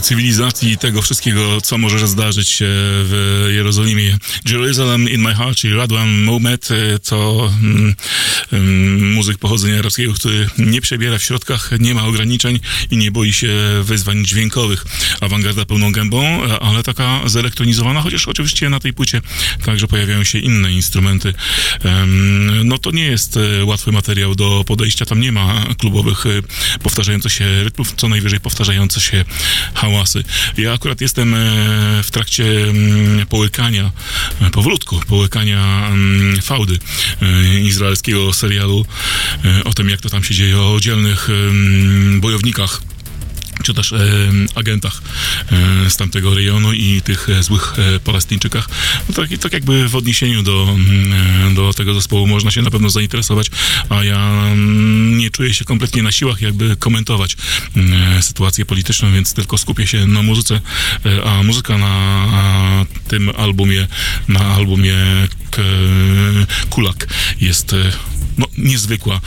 Cywilizacji 0.02 0.72
i 0.72 0.78
tego 0.78 1.02
wszystkiego, 1.02 1.62
co 1.62 1.78
może 1.78 2.08
zdarzyć 2.08 2.50
się 2.50 2.66
w 2.70 3.48
Jerozolimie. 3.54 4.18
Jerusalem 4.50 5.10
in 5.10 5.22
my 5.22 5.36
heart, 5.36 5.58
czyli 5.58 5.74
Radwan 5.74 6.24
Mohamed, 6.24 6.72
e, 6.72 7.00
to 7.00 7.50
mm, 7.62 7.96
mm, 8.52 9.14
muzyk 9.14 9.38
pochodzenia 9.38 9.80
arabskiego, 9.80 10.14
który 10.14 10.50
nie 10.58 10.82
przebiera 10.82 11.18
w 11.18 11.24
środkach, 11.24 11.72
nie 11.80 11.93
ma 11.93 12.06
ograniczeń 12.06 12.60
i 12.91 12.98
nie 12.98 13.12
boi 13.12 13.34
się 13.34 13.50
wyzwań 13.84 14.26
dźwiękowych. 14.26 14.86
Awangarda 15.22 15.66
pełną 15.66 15.91
gębą, 15.91 16.24
e, 16.24 16.60
ale 16.60 16.84
taka 16.84 17.22
zelektronizowana, 17.26 18.02
chociaż 18.02 18.28
oczywiście 18.28 18.70
na 18.70 18.80
tej 18.80 18.93
płycie 18.93 19.22
także 19.66 19.88
pojawiają 19.88 20.24
się 20.24 20.39
inne 20.39 20.72
instrumenty. 20.72 21.34
No 22.64 22.78
to 22.78 22.91
nie 22.91 23.06
jest 23.06 23.38
e, 23.38 23.66
łatwy 23.66 23.91
materiał 23.91 24.36
do 24.36 24.64
podejścia, 24.68 25.06
tam 25.06 25.20
nie 25.20 25.32
ma 25.32 25.66
klubowych 25.78 26.24
powtarzających 26.84 27.34
się 27.34 27.64
rytmów, 27.64 27.93
co 27.98 28.08
najwyżej 28.08 28.39
powtarzające 28.39 29.02
się 29.02 29.26
hałasy. 29.86 30.23
Ja 30.57 30.73
akurat 30.73 31.01
jestem 31.01 31.33
e, 31.33 31.38
w 32.03 32.11
trakcie 32.11 32.43
mm, 32.63 33.27
połykania, 33.27 33.91
e, 34.41 34.49
powolutku, 34.49 35.01
połykania 35.07 35.88
mm, 35.88 36.41
fałdy 36.41 36.79
e, 37.21 37.59
izraelskiego 37.59 38.33
serialu 38.33 38.86
o 39.65 39.73
tym, 39.73 39.89
jak 39.89 40.01
to 40.01 40.09
tam 40.09 40.23
się 40.23 40.33
dzieje, 40.33 40.61
o 40.61 40.79
dzielnych 40.79 41.29
em, 41.29 42.21
bojownikach 42.21 42.81
czy 43.66 43.74
też 43.74 43.93
e, 43.93 43.97
agentach 44.55 45.01
e, 45.51 45.89
z 45.89 45.97
tamtego 45.97 46.36
rejonu 46.36 46.74
i 46.74 47.01
tych 47.01 47.30
e, 47.30 47.43
złych 47.43 47.74
e, 47.78 47.99
Palestyńczykach. 47.99 48.70
No 49.09 49.16
tak, 49.16 49.30
tak 49.39 49.53
jakby 49.53 49.89
w 49.89 49.95
odniesieniu 49.95 50.43
do, 50.43 50.68
mm, 50.70 51.13
e, 51.51 51.53
do 51.53 51.74
tego 51.74 51.93
zespołu 51.93 52.28
można 52.28 52.51
się 52.51 52.61
na 52.61 52.72
pewno 52.72 52.89
zainteresować, 52.89 53.47
a 53.89 54.03
ja 54.03 54.18
mm, 54.18 55.18
nie 55.18 55.30
czuję 55.30 55.53
się 55.53 55.66
kompletnie 55.66 56.03
na 56.03 56.11
siłach 56.11 56.41
jakby 56.41 56.76
komentować 56.76 57.38
mm, 57.76 58.24
sytuację 58.24 58.66
polityczną, 58.66 59.13
więc 59.13 59.34
tylko 59.34 59.57
skupię 59.57 59.88
się 59.88 60.07
na 60.07 60.22
muzyce, 60.22 60.61
e, 61.05 61.24
a 61.24 61.43
muzyka 61.43 61.78
na 61.78 62.86
tym 63.07 63.30
albumie, 63.38 63.88
na 64.28 64.39
albumie 64.39 64.95
K- 65.51 65.61
Kulak 66.70 67.07
jest 67.41 67.74
e, 67.74 67.91
no, 68.38 68.47
niezwykła 68.57 69.22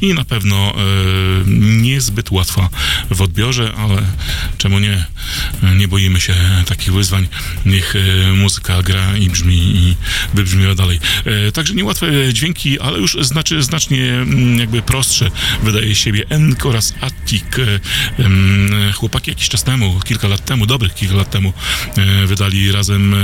i 0.00 0.14
na 0.14 0.24
pewno 0.24 0.56
e, 0.56 0.80
niezbyt 1.80 2.30
łatwa 2.30 2.68
w 3.10 3.22
odbiorze, 3.22 3.72
ale 3.90 4.02
czemu 4.58 4.78
nie? 4.78 5.04
E, 5.62 5.74
Nie 5.74 5.88
boimy 5.88 6.20
się 6.20 6.34
takich 6.66 6.92
wyzwań. 6.92 7.28
Niech 7.66 7.94
e, 7.96 8.32
muzyka 8.32 8.82
gra 8.82 9.16
i 9.16 9.30
brzmi 9.30 9.56
i 9.56 9.96
wybrzmiewa 10.34 10.74
dalej. 10.74 11.00
E, 11.24 11.52
także 11.52 11.74
niełatwe 11.74 12.32
dźwięki, 12.32 12.80
ale 12.80 12.98
już 12.98 13.16
znaczy, 13.20 13.62
znacznie 13.62 14.12
mm, 14.14 14.58
jakby 14.58 14.82
prostsze 14.82 15.30
wydaje 15.62 15.94
siebie 15.94 16.24
Enk 16.28 16.66
oraz 16.66 16.94
Attic. 17.00 17.44
E, 18.18 18.92
Chłopaki 18.92 19.30
jakiś 19.30 19.48
czas 19.48 19.64
temu, 19.64 20.00
kilka 20.04 20.28
lat 20.28 20.44
temu, 20.44 20.66
dobrych 20.66 20.94
kilka 20.94 21.14
lat 21.14 21.30
temu 21.30 21.52
e, 21.96 22.26
wydali 22.26 22.72
razem 22.72 23.14
e, 23.14 23.18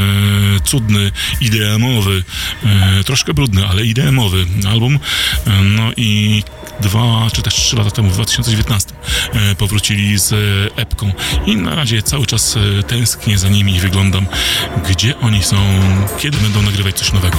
cudny, 0.65 1.11
ideamowy, 1.41 2.23
e, 2.65 3.05
troszkę 3.05 3.35
brudny, 3.35 3.67
ale 3.67 3.87
ideamowy 3.87 4.47
album. 4.69 4.99
E, 5.47 5.51
No 5.63 5.93
i 5.97 6.43
dwa 6.81 7.29
czy 7.33 7.43
też 7.43 7.55
trzy 7.55 7.77
lata 7.77 7.91
temu, 7.91 8.11
w 8.11 8.15
2019, 8.15 8.93
e, 9.33 9.55
powrócili 9.55 10.19
z 10.19 10.33
e, 10.33 10.37
epką 10.77 11.13
i 11.47 11.57
na 11.57 11.75
razie 11.75 12.03
cały 12.03 12.27
czas 12.27 12.57
e, 12.57 12.83
tęsknię 12.83 13.39
za 13.39 13.49
nimi 13.49 13.75
i 13.75 13.81
wyglądam, 13.81 14.27
gdzie 14.89 15.19
oni 15.21 15.43
są, 15.43 15.57
kiedy 16.19 16.39
będą 16.39 16.63
nagrywać 16.63 16.99
coś 16.99 17.13
nowego. 17.13 17.39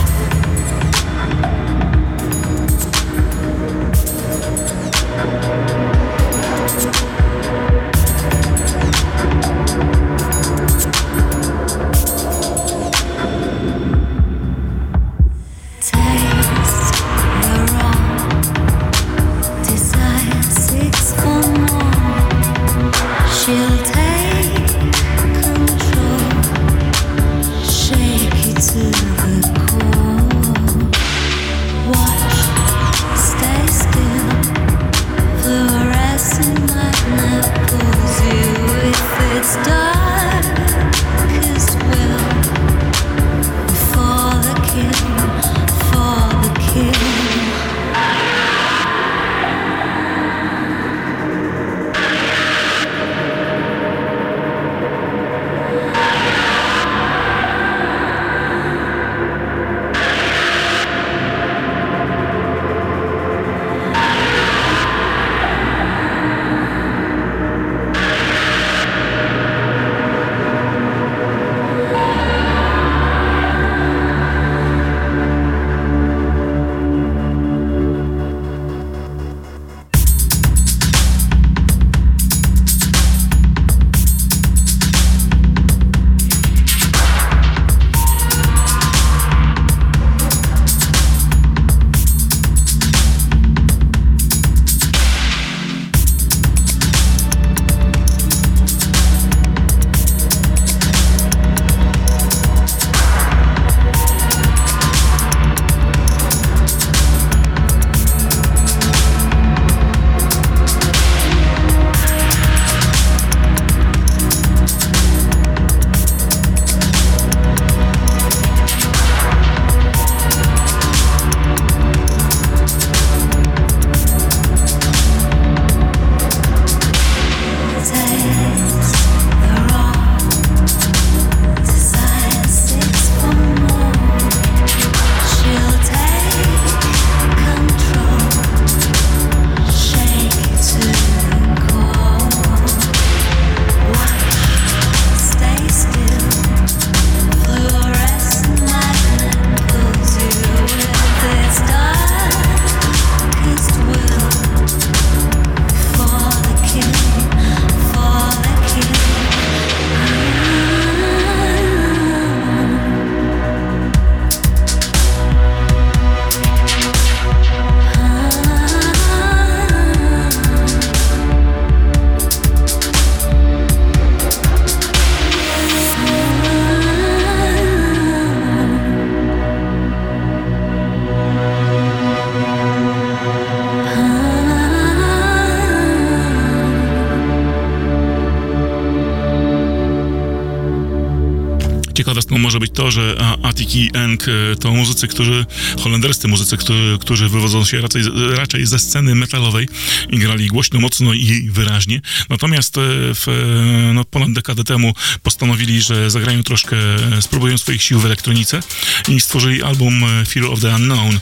Być 192.62 192.72
to, 192.74 192.92
że 192.92 193.16
a- 193.20 193.48
Attic 193.48 193.76
i 193.76 193.90
Enk 193.94 194.26
e, 194.28 194.56
to 194.56 194.72
muzycy, 194.72 195.08
którzy, 195.08 195.46
holenderscy 195.80 196.28
muzycy, 196.28 196.58
którzy, 196.58 196.98
którzy 197.02 197.30
wywodzą 197.30 197.66
się 197.66 197.82
raczej, 197.82 198.04
raczej 198.36 198.66
ze 198.66 198.80
sceny 198.80 199.16
metalowej 199.16 199.68
i 200.10 200.18
grali 200.18 200.48
głośno, 200.48 200.80
mocno 200.80 201.14
i 201.14 201.50
wyraźnie. 201.52 202.02
Natomiast 202.30 202.78
e, 202.78 202.82
w, 203.16 203.28
e, 203.28 203.94
no, 203.94 204.06
ponad 204.06 204.34
dekadę 204.34 204.64
temu 204.64 204.94
postanowili, 205.24 205.82
że 205.82 206.12
zagrają 206.12 206.44
troszkę, 206.44 206.78
spróbują 207.22 207.58
swoich 207.58 207.84
sił 207.84 208.00
w 208.00 208.06
elektronice 208.06 208.60
i 209.08 209.22
stworzyli 209.22 209.64
album 209.64 210.04
Fear 210.28 210.46
of 210.46 210.60
the 210.60 210.76
Unknown, 210.76 211.20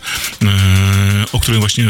którym 1.49 1.59
właśnie 1.59 1.85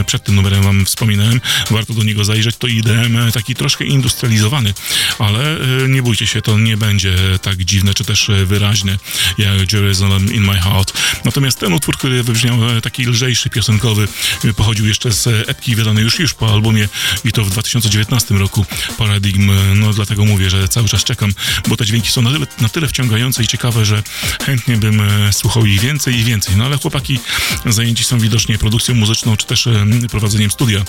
e, 0.00 0.04
przed 0.04 0.24
tym 0.24 0.34
numerem 0.34 0.62
wam 0.62 0.86
wspominałem. 0.86 1.40
Warto 1.70 1.94
do 1.94 2.02
niego 2.02 2.24
zajrzeć. 2.24 2.56
To 2.56 2.66
IDM 2.66 3.16
e, 3.16 3.32
taki 3.32 3.54
troszkę 3.54 3.84
industrializowany, 3.84 4.74
ale 5.18 5.56
e, 5.56 5.88
nie 5.88 6.02
bójcie 6.02 6.26
się, 6.26 6.42
to 6.42 6.58
nie 6.58 6.76
będzie 6.76 7.14
tak 7.42 7.64
dziwne 7.64 7.94
czy 7.94 8.04
też 8.04 8.30
wyraźne 8.44 8.98
jak 9.38 9.72
Jerusalem 9.72 10.34
in 10.34 10.42
my 10.42 10.60
heart. 10.60 10.91
Natomiast 11.24 11.58
ten 11.58 11.72
utwór, 11.72 11.96
który 11.96 12.22
wybrzmiał 12.22 12.68
e, 12.68 12.80
taki 12.80 13.06
lżejszy, 13.06 13.50
piosenkowy, 13.50 14.08
e, 14.44 14.54
pochodził 14.54 14.86
jeszcze 14.86 15.12
z 15.12 15.26
e, 15.26 15.30
epki 15.46 15.74
wydanej 15.74 16.04
już 16.04 16.18
już 16.18 16.34
po 16.34 16.52
albumie 16.52 16.88
i 17.24 17.32
to 17.32 17.44
w 17.44 17.50
2019 17.50 18.34
roku 18.34 18.66
Paradigm. 18.98 19.50
No 19.74 19.92
dlatego 19.92 20.24
mówię, 20.24 20.50
że 20.50 20.68
cały 20.68 20.88
czas 20.88 21.04
czekam, 21.04 21.32
bo 21.68 21.76
te 21.76 21.86
dźwięki 21.86 22.10
są 22.10 22.22
na 22.22 22.32
tyle, 22.32 22.46
na 22.60 22.68
tyle 22.68 22.88
wciągające 22.88 23.42
i 23.42 23.46
ciekawe, 23.46 23.84
że 23.84 24.02
chętnie 24.46 24.76
bym 24.76 25.02
słuchał 25.32 25.66
ich 25.66 25.80
więcej 25.80 26.16
i 26.16 26.24
więcej. 26.24 26.56
No 26.56 26.64
ale 26.64 26.78
chłopaki 26.78 27.18
zajęci 27.66 28.04
są 28.04 28.18
widocznie 28.18 28.58
produkcją 28.58 28.94
muzyczną 28.94 29.36
czy 29.36 29.46
też 29.46 29.68
prowadzeniem 30.10 30.50
studia 30.50 30.84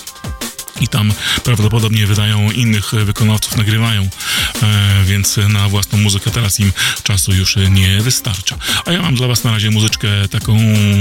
i 0.84 0.88
tam 0.88 1.12
prawdopodobnie 1.44 2.06
wydają 2.06 2.50
innych 2.50 2.92
wykonawców, 3.04 3.56
nagrywają, 3.56 4.08
e, 4.62 5.04
więc 5.04 5.36
na 5.48 5.68
własną 5.68 5.98
muzykę 5.98 6.30
teraz 6.30 6.60
im 6.60 6.72
czasu 7.02 7.32
już 7.32 7.56
nie 7.70 8.00
wystarcza. 8.00 8.56
A 8.84 8.92
ja 8.92 9.02
mam 9.02 9.14
dla 9.14 9.26
was 9.26 9.44
na 9.44 9.50
razie 9.50 9.70
muzyczkę 9.70 10.08
taką 10.30 10.58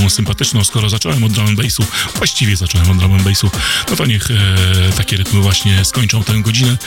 sympatyczną, 0.10 0.64
skoro 0.64 0.90
zacząłem 0.90 1.24
od 1.24 1.32
drum 1.32 1.56
bassu, 1.56 1.86
właściwie 2.16 2.58
zacząłem 2.58 2.92
od 2.92 2.98
drum 2.98 3.24
bassu, 3.24 3.52
no 3.90 3.96
to 3.96 4.06
niech 4.06 4.32
e, 4.32 4.94
takie 4.98 5.18
rytmy 5.18 5.42
właśnie 5.42 5.86
skończą 5.86 6.24
tę 6.24 6.34
godzinę, 6.34 6.78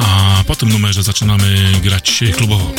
a 0.00 0.44
po 0.46 0.56
tym 0.56 0.68
numerze 0.68 1.02
zaczynamy 1.02 1.72
grać 1.82 2.20
klubowo. 2.36 2.74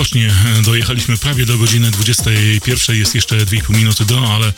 Dosyć 0.00 0.10
skocznie 0.10 0.34
e, 0.58 0.62
dojechaliśmy 0.62 1.16
prawie 1.16 1.46
do 1.46 1.58
godziny 1.58 1.90
21. 1.90 2.96
Jest 2.96 3.14
jeszcze 3.14 3.36
2,5 3.36 3.76
minuty 3.76 4.04
do, 4.04 4.34
ale 4.34 4.52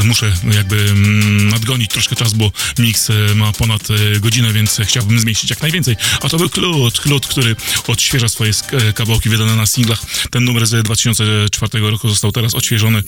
e, 0.00 0.04
muszę 0.04 0.32
jakby 0.54 0.76
mm, 0.76 1.48
nadgonić 1.48 1.90
troszkę 1.90 2.16
czas, 2.16 2.34
bo 2.34 2.52
mix 2.78 3.10
e, 3.10 3.34
ma 3.34 3.52
ponad 3.52 3.88
godzinę, 4.20 4.52
więc 4.52 4.80
chciałbym 4.84 5.20
zmieścić 5.20 5.50
jak 5.50 5.62
najwięcej. 5.62 5.96
A 6.20 6.28
to 6.28 6.38
był 6.38 6.48
Klut, 6.48 7.00
Klut, 7.00 7.26
który 7.26 7.56
odświeża 7.86 8.28
swoje 8.28 8.52
kawałki 8.94 9.28
wydane 9.28 9.56
na 9.56 9.66
singlach. 9.66 10.02
Ten 10.30 10.44
numer 10.44 10.66
z 10.66 10.84
2004 10.84 11.90
roku 11.90 12.08
został 12.08 12.32
teraz 12.32 12.54
odświeżony 12.54 13.02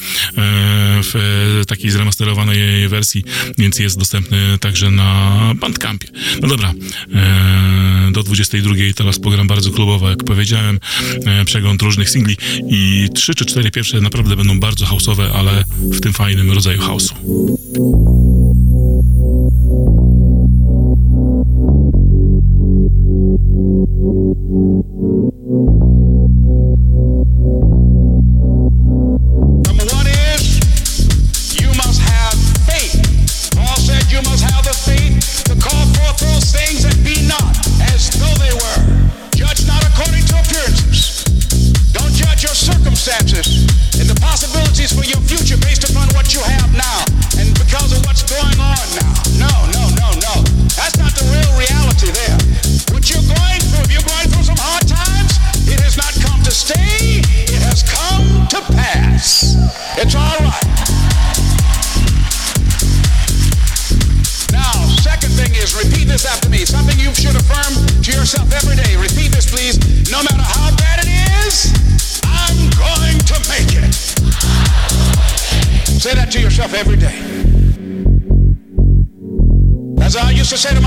w 1.03 1.63
takiej 1.69 1.91
zremasterowanej 1.91 2.89
wersji, 2.89 3.25
więc 3.59 3.79
jest 3.79 3.99
dostępny 3.99 4.59
także 4.59 4.91
na 4.91 5.53
Bandcampie. 5.55 6.09
No 6.43 6.49
dobra, 6.49 6.73
do 8.13 8.23
22 8.23 8.75
teraz 8.97 9.19
program 9.19 9.47
bardzo 9.47 9.71
klubowo, 9.71 10.11
jak 10.11 10.25
powiedziałem, 10.25 10.81
przegląd 11.55 11.83
różnych 11.83 12.11
singli 12.11 12.37
i 12.69 13.09
trzy 13.15 13.35
czy 13.35 13.45
cztery 13.45 13.71
pierwsze 13.71 14.01
naprawdę 14.01 14.37
będą 14.37 14.61
bardzo 14.61 14.87
houseowe, 14.87 15.31
ale 15.35 15.65
w 15.93 16.01
tym 16.01 16.13
fajnym 16.13 16.53
rodzaju 16.53 16.81
house'u. 16.81 17.15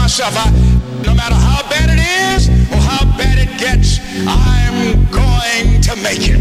Myself, 0.07 0.37
I, 0.37 0.49
no 1.03 1.13
matter 1.13 1.35
how 1.35 1.67
bad 1.67 1.91
it 1.91 1.99
is 1.99 2.47
or 2.71 2.79
how 2.79 3.03
bad 3.19 3.35
it 3.43 3.51
gets, 3.59 3.99
I'm 4.23 5.03
going 5.11 5.81
to 5.83 5.93
make 5.99 6.31
it. 6.31 6.39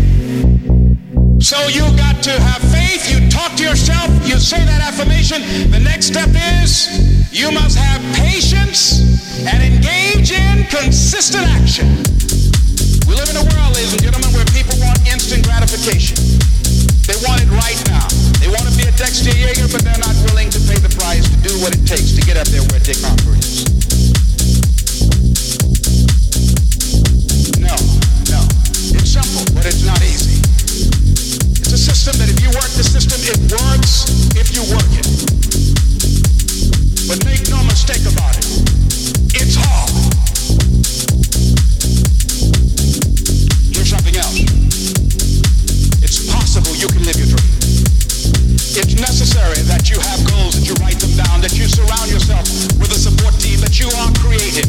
So 1.43 1.59
you 1.67 1.83
got 1.99 2.23
to 2.23 2.31
have 2.31 2.63
faith. 2.71 3.11
You 3.11 3.29
talk 3.29 3.59
to 3.59 3.65
yourself. 3.65 4.07
You 4.23 4.39
say 4.39 4.63
that 4.63 4.87
affirmation. 4.87 5.43
The 5.73 5.81
next 5.83 6.07
step 6.15 6.31
is 6.63 7.35
you 7.35 7.51
must 7.51 7.77
have 7.77 7.99
patience 8.15 9.03
and 9.43 9.59
engage 9.59 10.31
in 10.31 10.63
consistent 10.71 11.43
action. 11.59 11.91
We 13.11 13.19
live 13.19 13.27
in 13.35 13.35
a 13.35 13.47
world, 13.51 13.75
ladies 13.75 13.99
and 13.99 14.03
gentlemen, 14.03 14.31
where 14.31 14.47
people 14.55 14.79
want 14.79 15.03
instant 15.11 15.43
gratification. 15.43 16.15
They 17.07 17.15
want 17.23 17.39
it 17.39 17.51
right 17.55 17.79
now. 17.87 18.03
They 18.43 18.51
want 18.51 18.67
to 18.67 18.75
be 18.75 18.83
a 18.83 18.91
Dexter 18.99 19.31
Yeager, 19.31 19.71
but 19.71 19.87
they're 19.87 20.03
not 20.03 20.19
willing 20.27 20.51
to 20.51 20.59
pay 20.67 20.75
the 20.83 20.91
price 20.99 21.23
to 21.31 21.39
do 21.39 21.55
what 21.63 21.71
it 21.71 21.87
takes 21.87 22.19
to 22.19 22.23
get 22.27 22.37
up 22.37 22.51
there 22.51 22.67
where 22.67 22.83
Dick 22.83 22.99
Harper 22.99 23.31
is. 23.39 23.63
No, 27.63 27.79
no. 28.35 28.43
It's 28.99 29.15
simple, 29.15 29.47
but 29.55 29.65
it's 29.71 29.87
not 29.87 30.03
easy. 30.03 30.43
It's 31.63 31.73
a 31.73 31.79
system 31.79 32.19
that 32.19 32.27
if 32.27 32.43
you 32.43 32.51
work 32.51 32.71
the 32.75 32.83
system, 32.83 33.23
it 33.23 33.39
works 33.55 34.11
if 34.35 34.51
you 34.51 34.67
work 34.75 34.91
it. 34.99 35.07
But 37.07 37.23
make 37.25 37.47
no 37.49 37.63
mistake 37.71 38.03
about 38.03 38.35
it, 38.35 38.47
it's 39.39 39.55
hard. 39.55 39.96
It's 48.77 48.93
necessary 49.01 49.57
that 49.73 49.89
you 49.89 49.97
have 50.05 50.21
goals, 50.29 50.53
that 50.53 50.69
you 50.69 50.77
write 50.85 51.01
them 51.01 51.17
down, 51.17 51.41
that 51.41 51.57
you 51.57 51.65
surround 51.65 52.13
yourself 52.13 52.45
with 52.77 52.93
a 52.93 53.01
support 53.01 53.33
team, 53.41 53.57
that 53.65 53.81
you 53.81 53.89
are 53.97 54.13
creative. 54.21 54.69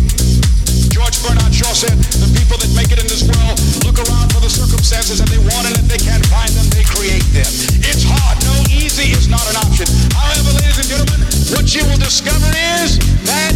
George 0.88 1.20
Bernard 1.20 1.51
Shaw 1.51 1.76
said, 1.76 1.91
the 2.24 2.32
people 2.32 2.55
that 2.55 2.72
make 2.72 2.88
it 2.95 3.03
in 3.03 3.08
this 3.12 3.28
world 3.28 3.60
look 3.84 3.99
around 3.99 4.32
for 4.32 4.39
the 4.39 4.47
circumstances 4.47 5.20
that 5.20 5.28
they 5.28 5.43
want, 5.51 5.68
and 5.68 5.76
if 5.76 5.91
they 5.91 5.99
can't 5.99 6.24
find 6.32 6.47
them, 6.55 6.64
they 6.72 6.88
create 6.88 7.28
them. 7.36 7.51
It's 7.84 8.08
hard. 8.08 8.39
No, 8.47 8.55
easy 8.72 9.12
is 9.12 9.28
not 9.28 9.43
an 9.51 9.60
option. 9.60 9.91
However, 10.16 10.55
ladies 10.55 10.80
and 10.80 10.88
gentlemen, 10.88 11.20
what 11.51 11.68
you 11.76 11.84
will 11.84 11.99
discover 11.99 12.47
is 12.80 12.95
that 13.28 13.51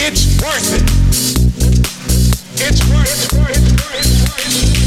it's 0.00 0.32
worth 0.40 0.80
it. 0.80 0.84
It's 2.56 2.80
worth 2.88 3.04
it. 3.04 3.20
It's 3.20 3.36
worth 3.36 3.52
it. 3.52 3.68
It's 3.68 3.76
worth 3.76 4.00
it. 4.00 4.00
It's 4.00 4.12
worth 4.24 4.74
it. 4.74 4.79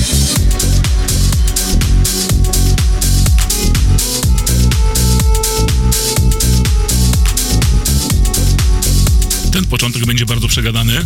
Początek 9.73 10.05
będzie 10.05 10.25
bardzo 10.25 10.47
przegadany. 10.47 11.05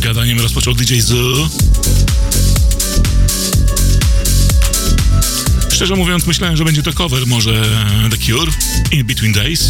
Gadaniem 0.00 0.40
rozpoczął 0.40 0.74
DJ 0.74 1.00
Zoo. 1.00 1.48
Szczerze 5.72 5.96
mówiąc, 5.96 6.26
myślałem, 6.26 6.56
że 6.56 6.64
będzie 6.64 6.82
to 6.82 6.92
cover 6.92 7.26
może 7.26 7.64
The 8.10 8.16
Cure, 8.18 8.52
In 8.92 9.06
Between 9.06 9.32
Days. 9.32 9.64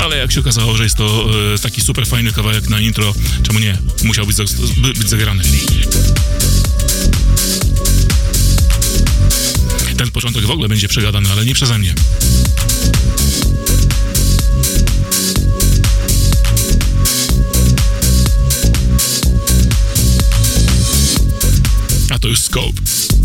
Ale 0.00 0.16
jak 0.16 0.32
się 0.32 0.40
okazało, 0.40 0.76
że 0.76 0.84
jest 0.84 0.96
to 0.96 1.28
e, 1.54 1.58
taki 1.58 1.80
super 1.80 2.06
fajny 2.06 2.32
kawałek 2.32 2.68
na 2.68 2.80
intro, 2.80 3.14
czemu 3.42 3.58
nie? 3.58 3.78
Musiał 4.04 4.26
być, 4.26 4.36
być 4.98 5.10
zagrany. 5.10 5.42
Ten 9.96 10.10
początek 10.10 10.44
w 10.44 10.50
ogóle 10.50 10.68
będzie 10.68 10.88
przegadany, 10.88 11.32
ale 11.32 11.44
nie 11.44 11.54
przeze 11.54 11.78
mnie. 11.78 11.94
A 22.24 23.17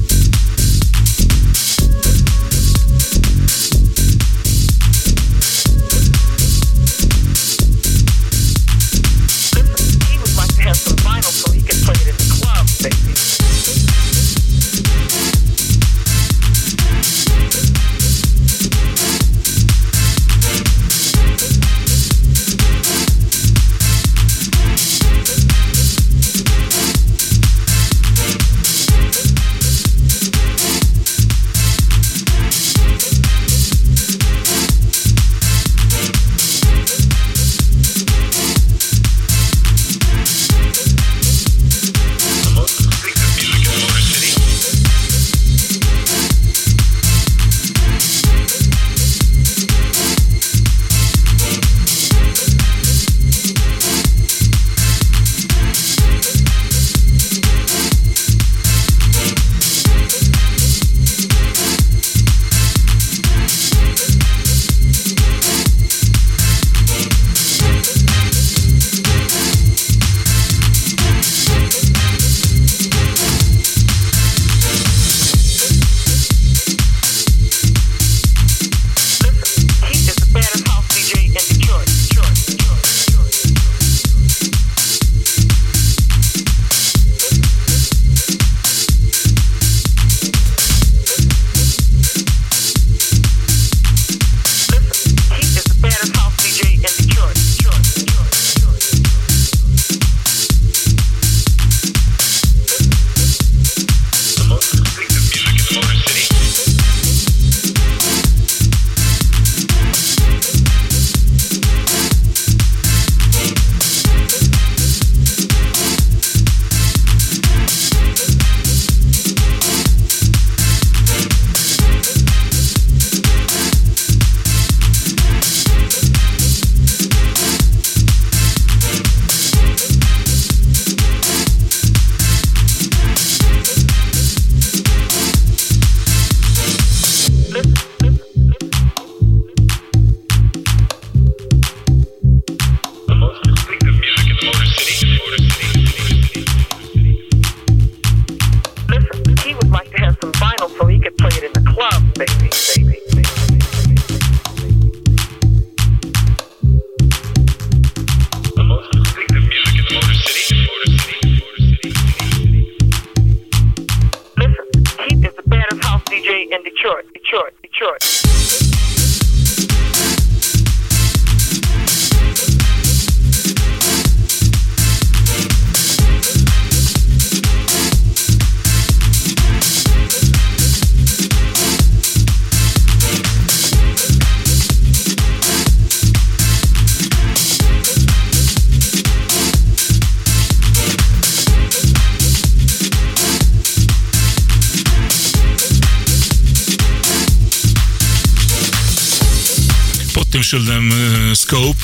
szyldem 200.53 200.91
e, 201.31 201.35
Scope 201.35 201.83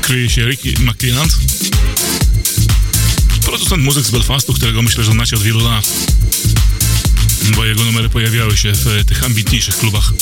kryje 0.00 0.30
się 0.30 0.46
Ricky 0.46 0.74
McClelland, 0.80 1.32
producent 3.44 3.82
muzyk 3.82 4.04
z 4.04 4.10
Belfastu, 4.10 4.54
którego 4.54 4.82
myślę, 4.82 5.04
że 5.04 5.12
znacie 5.12 5.36
od 5.36 5.42
wielu 5.42 5.60
lat, 5.60 5.88
bo 7.56 7.64
jego 7.64 7.84
numery 7.84 8.08
pojawiały 8.08 8.56
się 8.56 8.72
w 8.72 8.86
e, 8.86 9.04
tych 9.04 9.24
ambitniejszych 9.24 9.76
klubach. 9.76 10.12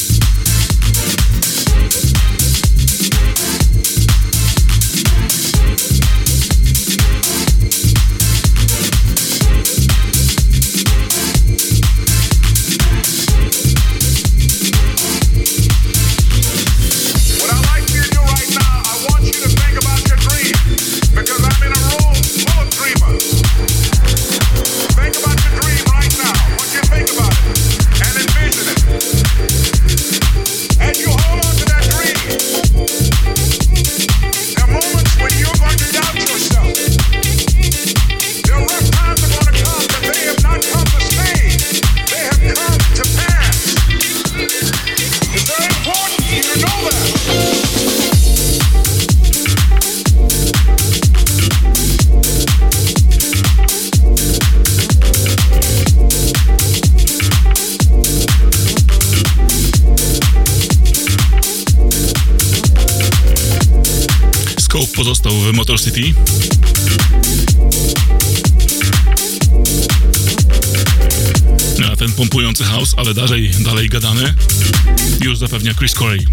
Velocity. 65.80 66.14
A 71.92 71.96
ten 71.96 72.12
pompujący 72.12 72.64
house, 72.64 72.94
ale 72.96 73.14
dalej, 73.14 73.50
dalej 73.64 73.88
gadany, 73.88 74.34
już 75.20 75.38
zapewnia 75.38 75.74
Chris 75.74 75.94
Corey. 75.94 76.26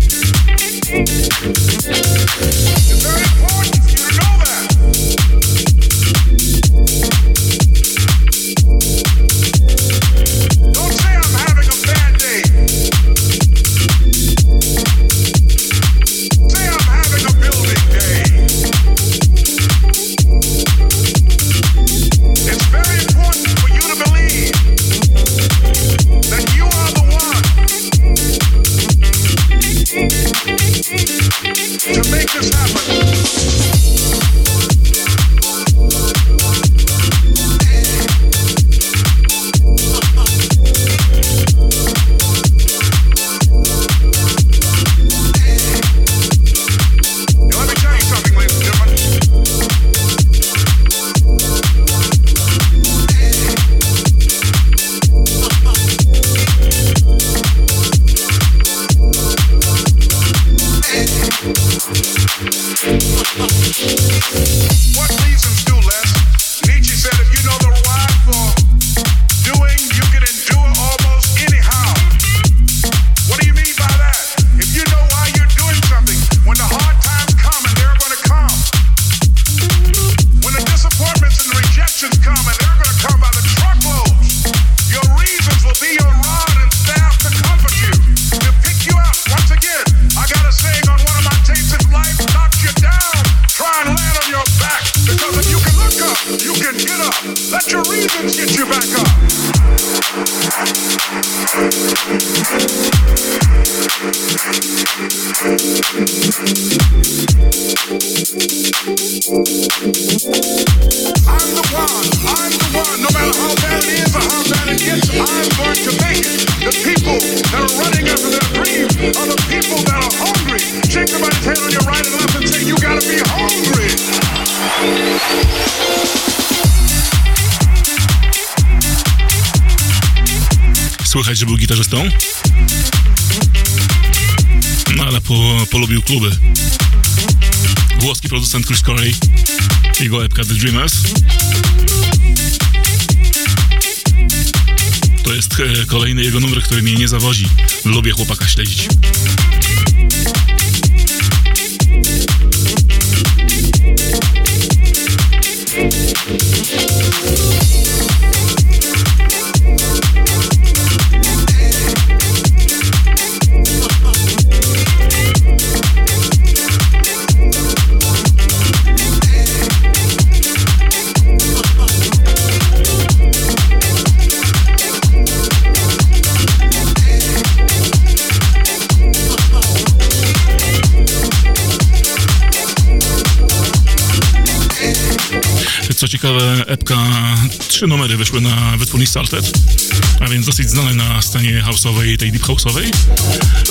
House'owej, 191.77 192.17
tej 192.17 192.31
deep 192.31 192.43
house'owej. 192.43 192.91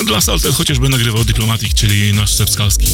Dla 0.05 0.21
Salted 0.21 0.55
chociażby 0.55 0.89
nagrywał 0.89 1.23
Diplomatic, 1.25 1.73
czyli 1.73 2.13
nasz 2.13 2.33
Skalski. 2.49 2.87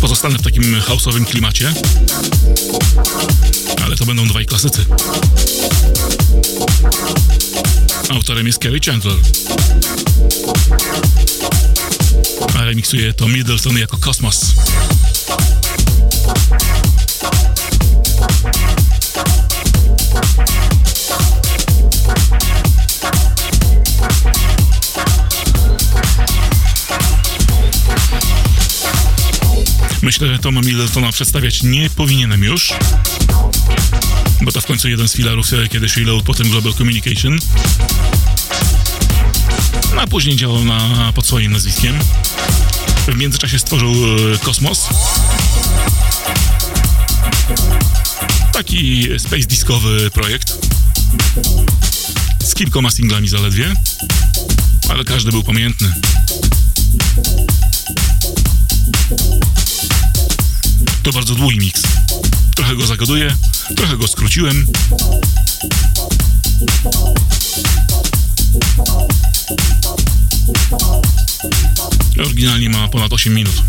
Pozostanę 0.00 0.38
w 0.38 0.42
takim 0.42 0.80
house'owym 0.80 1.24
klimacie. 1.24 1.72
Ale 3.84 3.96
to 3.96 4.06
będą 4.06 4.28
dwaj 4.28 4.46
klasycy. 4.46 4.84
Autorem 8.10 8.46
jest 8.46 8.58
Kerry 8.58 8.80
Chandler. 8.80 9.16
A 12.58 12.64
remiksuje 12.64 13.14
to 13.14 13.28
Middleton 13.28 13.78
jako 13.78 13.96
Kosmos. 13.96 14.40
Myślę, 30.20 30.32
że 30.32 30.38
Toma 30.38 30.60
Middletona 30.60 31.12
przedstawiać 31.12 31.62
nie 31.62 31.90
powinienem 31.90 32.44
już. 32.44 32.72
Bo 34.42 34.52
to 34.52 34.60
w 34.60 34.66
końcu 34.66 34.88
jeden 34.88 35.08
z 35.08 35.12
filarów 35.12 35.52
e, 35.52 35.68
kiedyś 35.68 35.96
Reload, 35.96 36.24
potem 36.24 36.50
Global 36.50 36.74
Communication. 36.74 37.38
No, 39.94 40.00
a 40.00 40.06
później 40.06 40.36
działał 40.36 40.64
na, 40.64 41.12
pod 41.12 41.26
swoim 41.26 41.52
nazwiskiem. 41.52 41.98
W 43.08 43.16
międzyczasie 43.16 43.58
stworzył 43.58 43.92
e, 44.34 44.38
Kosmos. 44.38 44.88
Taki 48.52 49.08
space 49.18 49.46
diskowy 49.46 50.10
projekt. 50.10 50.58
Z 52.44 52.54
kilkoma 52.54 52.90
singlami 52.90 53.28
zaledwie. 53.28 53.74
Ale 54.88 55.04
każdy 55.04 55.30
był 55.30 55.42
pamiętny. 55.42 55.92
To 61.08 61.12
bardzo 61.12 61.34
długi 61.34 61.58
miks. 61.58 61.82
Trochę 62.54 62.76
go 62.76 62.86
zagaduję, 62.86 63.36
trochę 63.76 63.96
go 63.96 64.08
skróciłem. 64.08 64.66
Oryginalnie 72.20 72.70
ma 72.70 72.88
ponad 72.88 73.12
8 73.12 73.34
minut. 73.34 73.62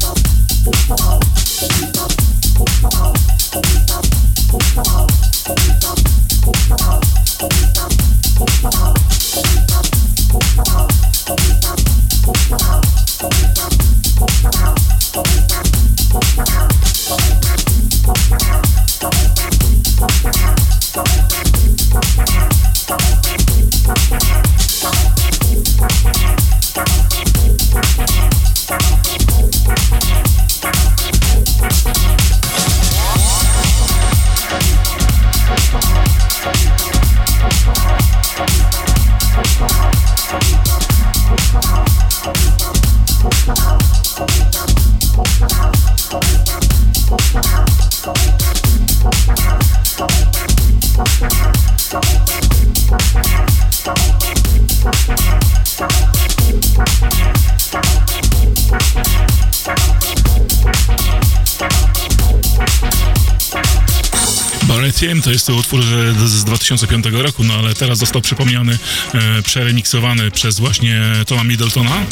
2005 66.77 67.05
roku, 67.23 67.43
no 67.43 67.53
ale 67.53 67.73
teraz 67.73 67.97
został 67.97 68.21
przypomniany, 68.21 68.77
e, 69.13 69.41
przeremiksowany 69.41 70.31
przez 70.31 70.59
właśnie 70.59 71.01
Toma 71.27 71.43
Middletona. 71.43 72.05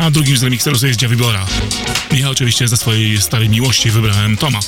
A 0.00 0.10
drugim 0.10 0.36
z 0.36 0.42
remikserów 0.42 0.82
jest 0.82 0.98
Dziawibora. 0.98 1.46
Ja 2.12 2.30
oczywiście 2.30 2.68
ze 2.68 2.76
swojej 2.76 3.20
starej 3.20 3.48
miłości 3.48 3.90
wybrałem 3.90 4.36
Toma. 4.36 4.58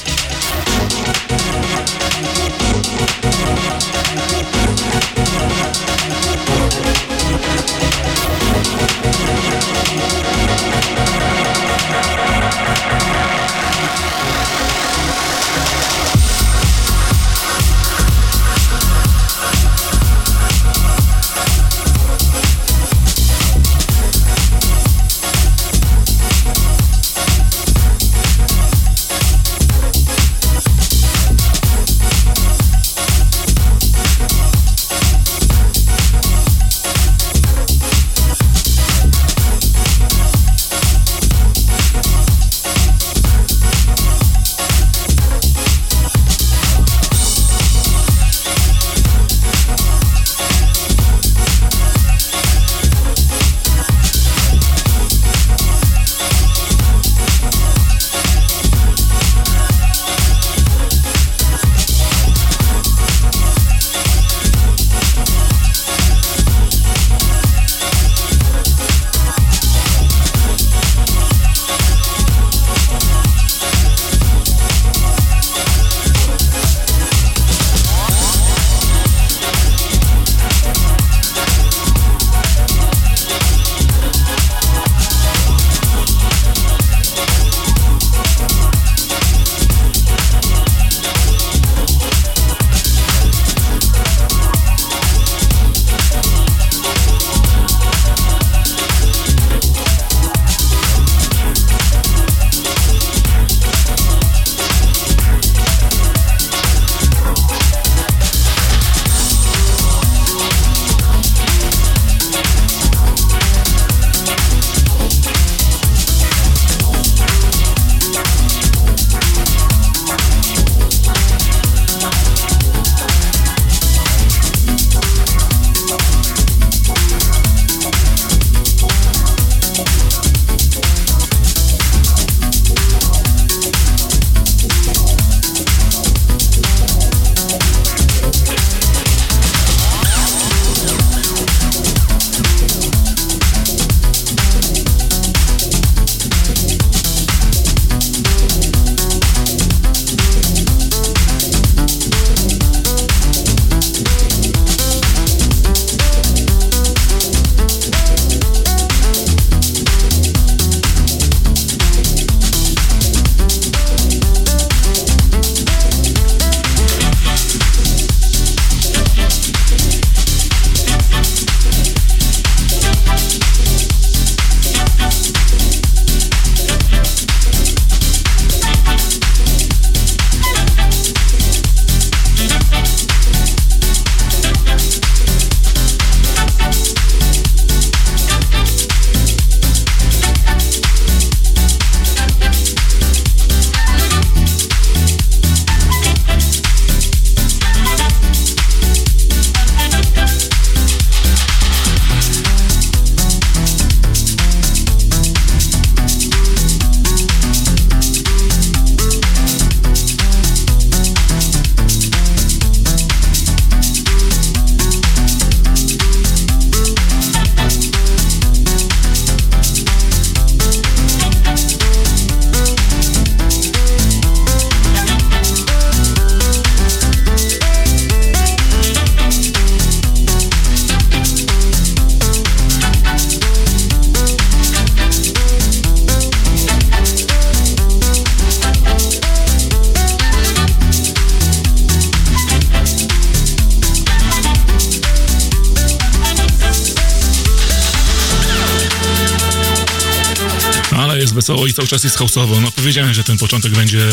Cały 251.85 251.89
czas 251.89 252.05
jest 252.05 252.17
houseowo. 252.17 252.61
No 252.61 252.71
powiedziałem, 252.73 253.15
że 253.15 253.25
ten 253.25 253.39
początek 253.39 253.73
będzie, 253.73 254.07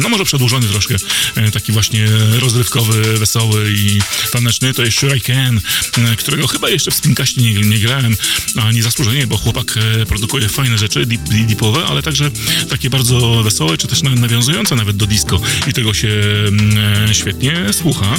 no 0.00 0.08
może 0.08 0.24
przedłużony 0.24 0.66
troszkę, 0.66 0.94
e, 1.34 1.50
taki 1.50 1.72
właśnie 1.72 2.06
rozrywkowy, 2.40 3.18
wesoły 3.18 3.72
i 3.76 4.00
taneczny. 4.32 4.74
To 4.74 4.84
jest 4.84 4.98
Sure 4.98 5.16
I 5.16 5.20
Can, 5.20 5.60
e, 5.98 6.16
którego 6.16 6.46
chyba 6.46 6.70
jeszcze 6.70 6.90
w 6.90 6.94
Spinkaście 6.94 7.40
nie, 7.42 7.52
nie 7.52 7.78
grałem, 7.78 8.16
a 8.56 8.72
nie 8.72 8.82
zasłużenie, 8.82 9.26
bo 9.26 9.36
chłopak 9.36 9.74
e, 10.02 10.06
produkuje 10.06 10.48
fajne 10.48 10.78
rzeczy, 10.78 11.06
deep, 11.06 11.22
deepowe, 11.22 11.84
ale 11.86 12.02
także 12.02 12.30
takie 12.70 12.90
bardzo 12.90 13.42
wesołe, 13.42 13.78
czy 13.78 13.86
też 13.86 14.02
na- 14.02 14.10
nawiązujące 14.10 14.76
nawet 14.76 14.96
do 14.96 15.06
disco 15.06 15.40
i 15.66 15.72
tego 15.72 15.94
się 15.94 16.08
mm, 16.48 16.78
e, 17.10 17.14
świetnie 17.14 17.72
słucha. 17.72 18.16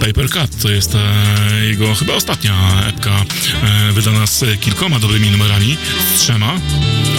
Paper 0.00 0.30
Cut 0.30 0.62
to 0.62 0.68
jest 0.70 0.94
e, 0.94 1.64
jego 1.64 1.94
chyba 1.94 2.14
ostatnia 2.14 2.84
epka 2.86 3.24
e, 3.62 3.92
wydana 3.92 4.26
z 4.26 4.44
kilkoma 4.60 4.98
dobrymi 4.98 5.30
numerami, 5.30 5.76
z 6.16 6.20
trzema. 6.20 6.60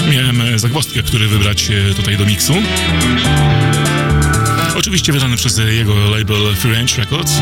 Miałem 0.09 0.41
e, 0.41 0.59
zagwozdkę, 0.59 1.03
który 1.03 1.27
wybrać 1.27 1.71
e, 1.71 1.93
tutaj 1.93 2.17
do 2.17 2.25
miksu. 2.25 2.53
Oczywiście 4.77 5.13
wydany 5.13 5.37
przez 5.37 5.57
jego 5.57 6.09
label 6.09 6.55
Free 6.55 6.73
Range 6.73 6.95
Records. 6.97 7.41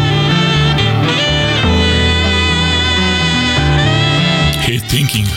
Hit 4.65 4.87
Thinking. 4.87 5.27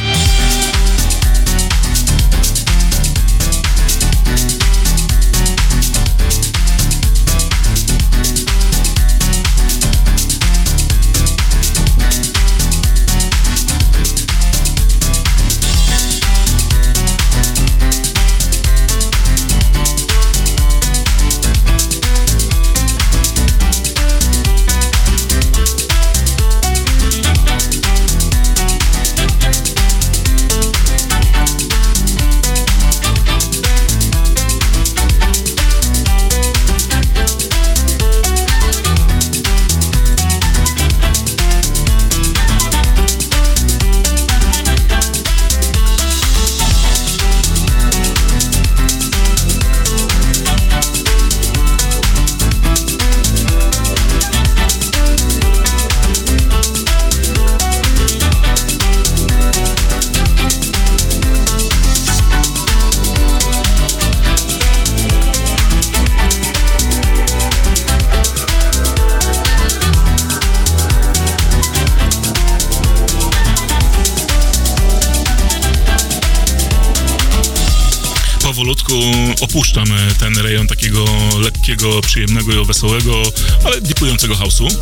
Lekkiego, 81.73 82.01
przyjemnego, 82.01 82.65
wesołego, 82.65 83.23
ale 83.65 83.81
dipującego 83.81 84.35
house'u. 84.35 84.75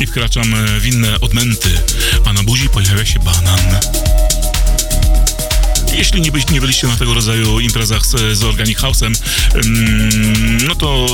I 0.00 0.06
wkraczam 0.06 0.54
e, 0.54 0.80
w 0.80 0.86
inne 0.86 1.20
odmęty, 1.20 1.70
a 2.24 2.32
na 2.32 2.42
buzi 2.42 2.68
pojawia 2.68 3.04
się 3.04 3.18
banan. 3.18 3.80
Jeśli 5.94 6.20
nie, 6.20 6.32
byś, 6.32 6.50
nie 6.50 6.60
byliście 6.60 6.86
na 6.86 6.96
tego 6.96 7.14
rodzaju 7.14 7.60
imprezach 7.60 8.06
z, 8.06 8.38
z 8.38 8.44
Organic 8.44 8.78
House'em, 8.78 9.14
ym, 9.64 10.58
no 10.66 10.74
to 10.74 11.06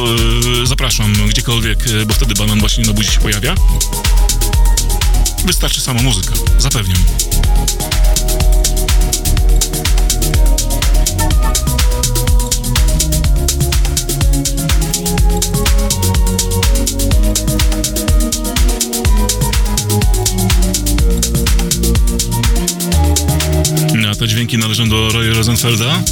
e, 0.63 0.67
zapraszam 0.67 1.13
gdziekolwiek, 1.29 1.79
e, 1.87 2.07
bo 2.07 2.15
wtedy 2.15 2.35
banan 2.35 2.61
właśnie 2.61 2.85
na 2.85 2.93
buzi 2.93 3.13
się 3.13 3.21
pojawia. 3.21 3.55
Wystarczy 5.45 5.81
sama 5.81 6.03
muzyka, 6.03 6.35
zapewniam. 6.59 6.99
Dźwięki 24.49 24.63
należą 24.63 24.89
do 24.89 25.11
Roya 25.13 25.35
Rosenfelda. 25.35 26.03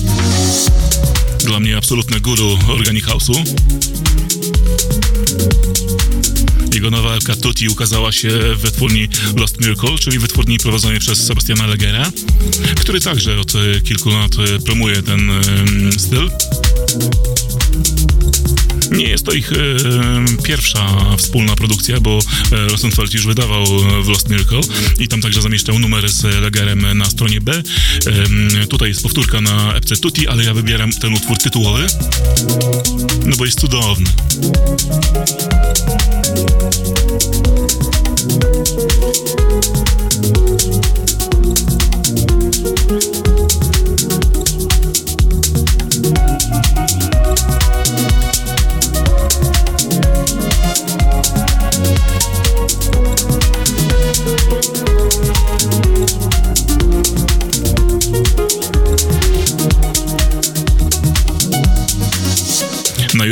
Dla 1.44 1.60
mnie 1.60 1.76
absolutne 1.76 2.20
guru 2.20 2.58
Organic 2.68 3.04
House'u. 3.04 3.44
Jego 6.74 6.90
nowa 6.90 7.14
epka 7.14 7.36
Tutti 7.36 7.68
ukazała 7.68 8.12
się 8.12 8.28
w 8.28 8.58
wytwórni 8.58 9.08
Lost 9.36 9.60
Miracle, 9.60 9.98
czyli 9.98 10.18
wytwórni 10.18 10.58
prowadzonej 10.58 10.98
przez 10.98 11.26
Sebastiana 11.26 11.66
Legera, 11.66 12.10
który 12.80 13.00
także 13.00 13.40
od 13.40 13.52
kilku 13.84 14.10
lat 14.10 14.32
promuje 14.64 15.02
ten 15.02 15.30
styl. 15.98 16.30
Nie 18.90 19.08
jest 19.08 19.24
to 19.24 19.32
ich 19.32 19.52
e, 19.52 19.56
pierwsza 20.44 21.16
wspólna 21.16 21.56
produkcja, 21.56 22.00
bo 22.00 22.18
e, 22.52 22.68
Rosenfeld 22.68 23.14
już 23.14 23.26
wydawał 23.26 23.62
e, 23.62 24.02
w 24.02 24.08
Lost 24.08 24.28
Miracle 24.28 24.60
i 24.98 25.08
tam 25.08 25.20
także 25.20 25.42
zamieszczał 25.42 25.78
numery 25.78 26.08
z 26.08 26.22
Legerem 26.22 26.98
na 26.98 27.04
stronie 27.04 27.40
B. 27.40 27.52
Em, 28.06 28.66
tutaj 28.68 28.88
jest 28.88 29.02
powtórka 29.02 29.40
na 29.40 29.74
epce 29.74 29.96
Tutti, 29.96 30.28
ale 30.28 30.44
ja 30.44 30.54
wybieram 30.54 30.92
ten 30.92 31.14
utwór 31.14 31.38
tytułowy, 31.38 31.86
no 33.26 33.36
bo 33.36 33.44
jest 33.44 33.60
cudowny. 33.60 34.10
Na 43.24 43.25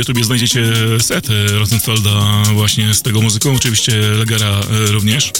YouTubie 0.05 0.23
znajdziecie 0.23 0.73
set 0.99 1.29
e, 1.29 1.47
Rosenfelda 1.47 2.43
właśnie 2.53 2.93
z 2.93 3.01
tego 3.01 3.21
muzyką, 3.21 3.55
oczywiście 3.55 3.91
Legera 3.99 4.59
e, 4.59 4.91
również. 4.91 5.31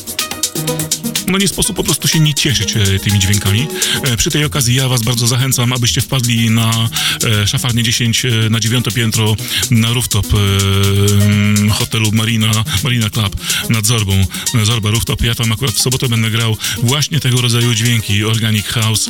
No 1.27 1.37
nie 1.37 1.47
sposób 1.47 1.75
po 1.75 1.83
prostu 1.83 2.07
się 2.07 2.19
nie 2.19 2.33
cieszyć 2.33 2.75
e, 2.77 2.99
tymi 2.99 3.19
dźwiękami. 3.19 3.67
Przy 4.17 4.31
tej 4.31 4.45
okazji 4.45 4.75
ja 4.75 4.87
was 4.87 5.03
bardzo 5.03 5.27
zachęcam, 5.27 5.73
abyście 5.73 6.01
wpadli 6.01 6.49
na 6.49 6.89
szafarnię 7.45 7.83
10 7.83 8.25
e, 8.25 8.29
na 8.49 8.59
dziewiąte 8.59 8.91
piętro 8.91 9.35
na 9.71 9.93
rooftop 9.93 10.27
hotelu 11.71 12.11
Marina, 12.11 12.51
Marina 12.83 13.09
Club 13.09 13.35
nad 13.69 13.85
Zorbą. 13.85 14.25
Zorba 14.63 14.91
Rooftop. 14.91 15.21
Ja 15.21 15.35
tam 15.35 15.51
akurat 15.51 15.75
w 15.75 15.81
sobotę 15.81 16.09
będę 16.09 16.31
grał 16.31 16.57
właśnie 16.83 17.19
tego 17.19 17.41
rodzaju 17.41 17.73
dźwięki. 17.73 18.23
Organic 18.23 18.65
House 18.65 19.09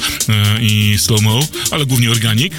i 0.62 0.96
Slow 0.98 1.22
Mo, 1.22 1.48
ale 1.72 1.86
głównie 1.86 2.12
Organic. 2.12 2.54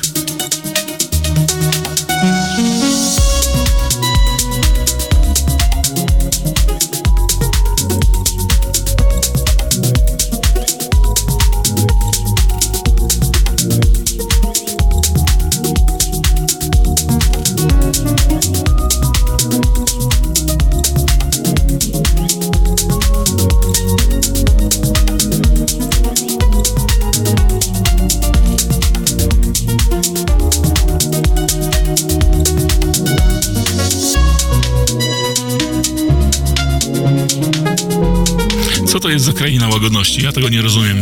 Ja 40.27 40.33
tego 40.33 40.49
nie 40.49 40.63
rozumiem. 40.63 40.97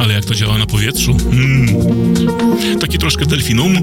Ale 0.00 0.14
działa 0.34 0.58
na 0.58 0.66
powietrzu. 0.66 1.16
Mm. 1.32 1.68
Taki 2.80 2.98
troszkę 2.98 3.26
delfinum 3.26 3.76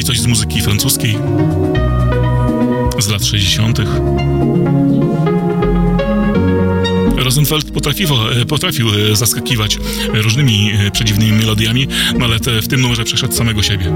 i 0.00 0.04
coś 0.04 0.20
z 0.20 0.26
muzyki 0.26 0.60
francuskiej 0.60 1.18
z 2.98 3.08
lat 3.08 3.24
60. 3.24 3.78
Rosenfeld 7.16 7.70
potrafił, 7.70 8.08
potrafił 8.48 8.88
e, 8.88 9.16
zaskakiwać 9.16 9.78
różnymi 10.14 10.70
e, 10.72 10.90
przedziwnymi 10.90 11.32
melodiami, 11.32 11.88
no 12.18 12.24
ale 12.24 12.38
w 12.62 12.68
tym 12.68 12.80
numerze 12.80 13.04
przeszedł 13.04 13.34
samego 13.34 13.62
siebie. 13.62 13.92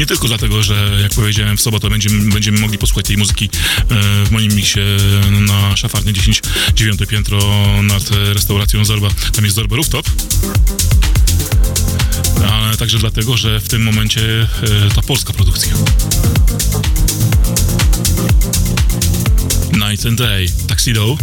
Nie 0.00 0.06
tylko 0.06 0.28
dlatego, 0.28 0.62
że 0.62 0.98
jak 1.02 1.12
powiedziałem, 1.12 1.56
w 1.56 1.60
sobotę 1.60 1.90
będziemy, 1.90 2.32
będziemy 2.32 2.60
mogli 2.60 2.78
posłuchać 2.78 3.06
tej 3.06 3.16
muzyki 3.16 3.44
e, 3.44 4.24
w 4.24 4.30
moim 4.30 4.52
miksie 4.52 4.80
na 5.30 5.76
szafarnie 5.76 6.12
10, 6.12 6.42
dziewiąte 6.74 7.06
piętro 7.06 7.38
nad 7.82 8.02
restauracją 8.10 8.84
Zorba. 8.84 9.08
Tam 9.32 9.44
jest 9.44 9.56
Zorba 9.56 9.76
Rooftop. 9.76 10.06
Ale 12.50 12.76
także 12.76 12.98
dlatego, 12.98 13.36
że 13.36 13.60
w 13.60 13.68
tym 13.68 13.82
momencie 13.82 14.22
e, 14.42 14.46
to 14.94 15.02
polska 15.02 15.32
produkcja. 15.32 15.74
Night 19.72 20.06
and 20.06 20.18
Day, 20.18 20.46
Tuxedo. 20.68 21.16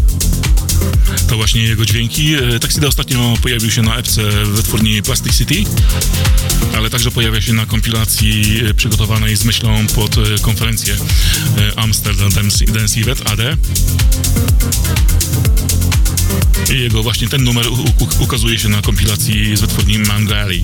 To 1.27 1.35
właśnie 1.35 1.63
jego 1.63 1.85
dźwięki. 1.85 2.33
E, 2.33 2.59
Tuxedo 2.59 2.87
ostatnio 2.87 3.33
pojawił 3.41 3.71
się 3.71 3.81
na 3.81 3.95
epce 3.95 4.21
wytwórni 4.45 5.03
Plastic 5.03 5.37
City, 5.37 5.63
ale 6.77 6.89
także 6.89 7.11
pojawia 7.11 7.41
się 7.41 7.53
na 7.53 7.65
kompilacji 7.65 8.61
e, 8.69 8.73
przygotowanej 8.73 9.35
z 9.35 9.45
myślą 9.45 9.87
pod 9.87 10.17
e, 10.17 10.21
konferencję 10.41 10.95
Amsterdam 11.75 12.29
Dance 12.73 12.99
Event 12.99 13.31
AD. 13.31 13.57
I 16.73 16.79
jego 16.79 17.03
właśnie 17.03 17.29
ten 17.29 17.43
numer 17.43 17.65
ukazuje 18.19 18.59
się 18.59 18.69
na 18.69 18.81
kompilacji 18.81 19.57
z 19.57 19.61
wytwórni 19.61 19.99
Mangali. 19.99 20.63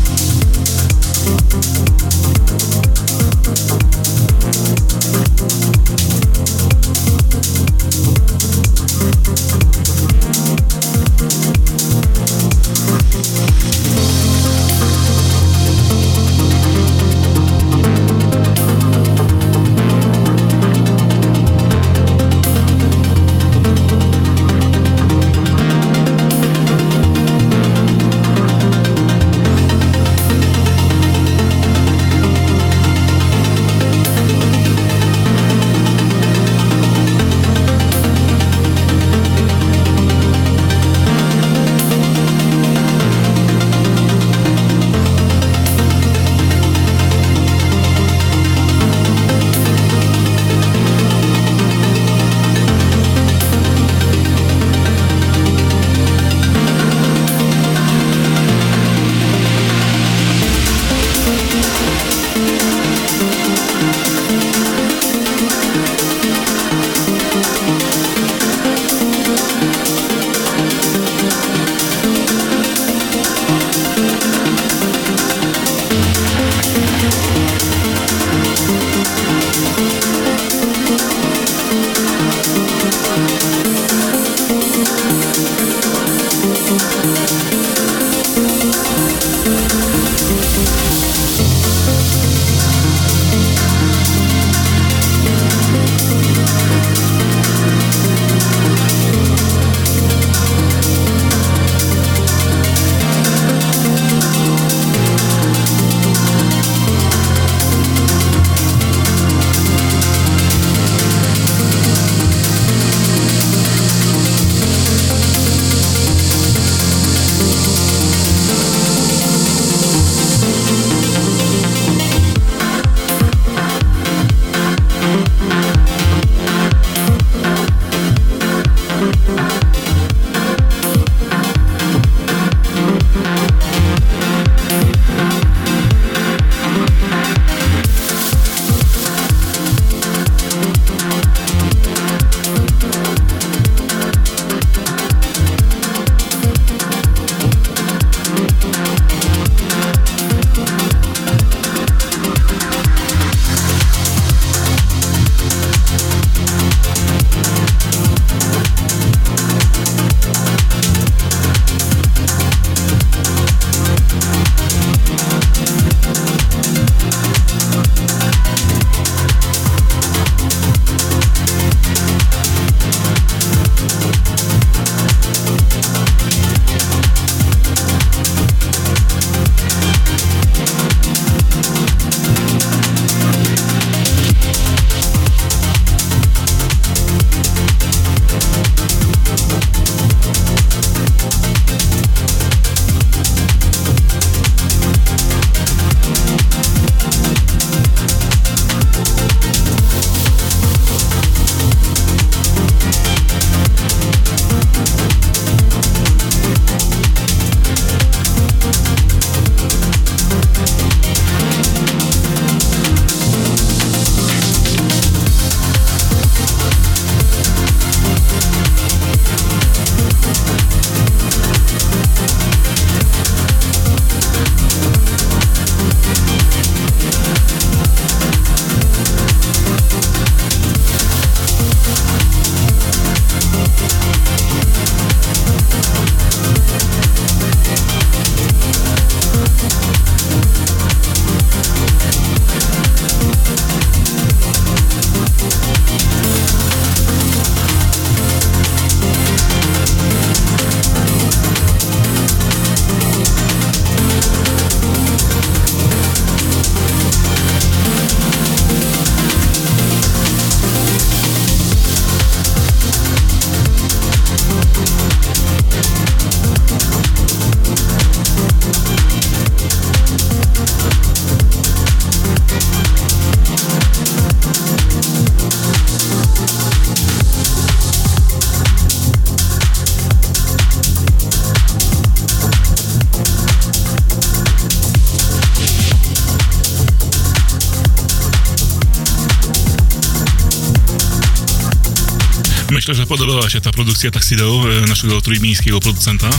Myślę, 292.71 292.95
że 292.95 293.07
podobała 293.07 293.49
się 293.49 293.61
ta 293.61 293.71
produkcja 293.71 294.11
Taxido, 294.11 294.63
e, 294.83 294.87
naszego 294.87 295.21
trójmiejskiego 295.21 295.79
producenta. 295.79 296.29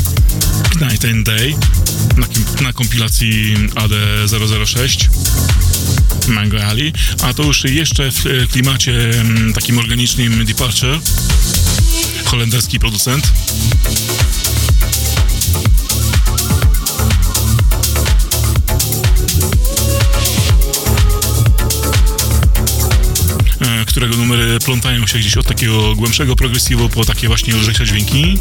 Night 0.80 1.04
and 1.04 1.26
Day 1.26 1.56
na, 2.16 2.26
na 2.62 2.72
kompilacji 2.72 3.56
AD006 3.74 5.08
Mango 6.28 6.64
Alley, 6.64 6.92
a 7.22 7.34
to 7.34 7.42
już 7.42 7.64
jeszcze 7.64 8.12
w 8.12 8.26
e, 8.26 8.46
klimacie 8.46 9.10
takim 9.54 9.78
organicznym 9.78 10.44
Departure, 10.44 11.00
holenderski 12.24 12.78
producent. 12.78 13.32
Którego 23.92 24.16
numery 24.16 24.58
plątają 24.58 25.06
się 25.06 25.18
gdzieś 25.18 25.36
od 25.36 25.46
takiego 25.46 25.94
głębszego 25.94 26.36
progresivu 26.36 26.88
po 26.88 27.04
takie 27.04 27.28
właśnie 27.28 27.54
lżejsze 27.54 27.86
dźwięki. 27.86 28.38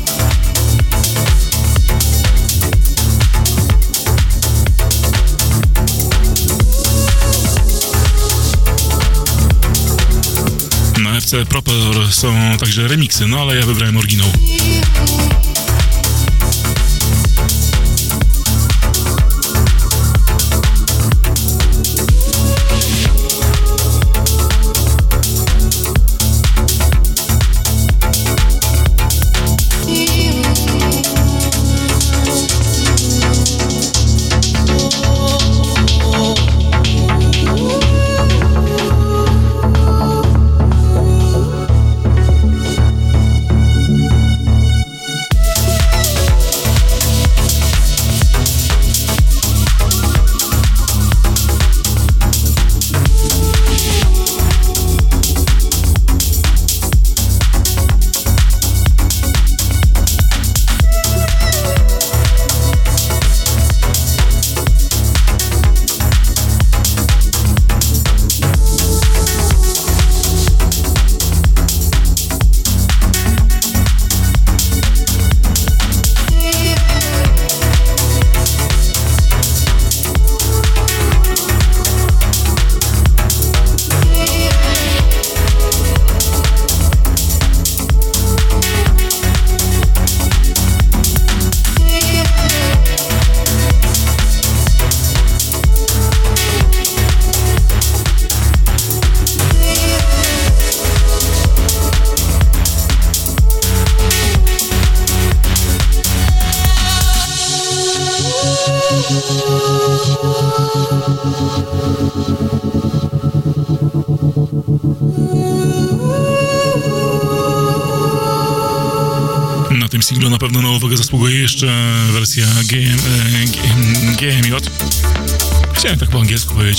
Na 11.03 11.17
FC 11.17 11.45
Proper 11.45 11.73
są 12.11 12.33
także 12.59 12.87
remixy, 12.87 13.27
no 13.27 13.39
ale 13.39 13.55
ja 13.55 13.65
wybrałem 13.65 13.97
oryginał. 13.97 14.27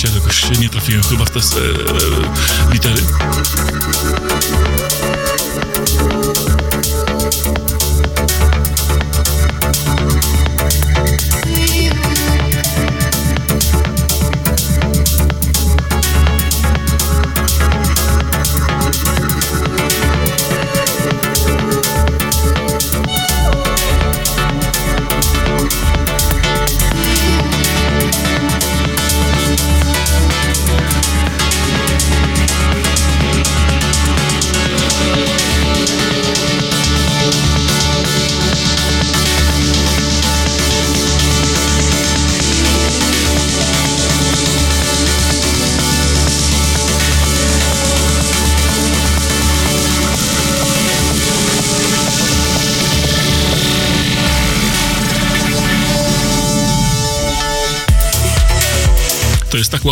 Ale 0.05 0.15
jakoś 0.15 0.59
nie 0.59 0.69
trafiłem 0.69 1.03
chyba 1.03 1.25
w 1.25 1.31
te 1.31 1.39
e, 1.39 1.43
e, 1.43 2.73
litery. 2.73 3.03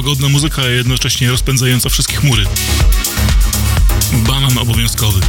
Łagodna 0.00 0.28
muzyka, 0.28 0.62
a 0.62 0.66
jednocześnie 0.66 1.30
rozpędzająca 1.30 1.88
wszystkie 1.88 2.16
chmury. 2.16 2.44
Banan 4.12 4.58
obowiązkowy. 4.58 5.20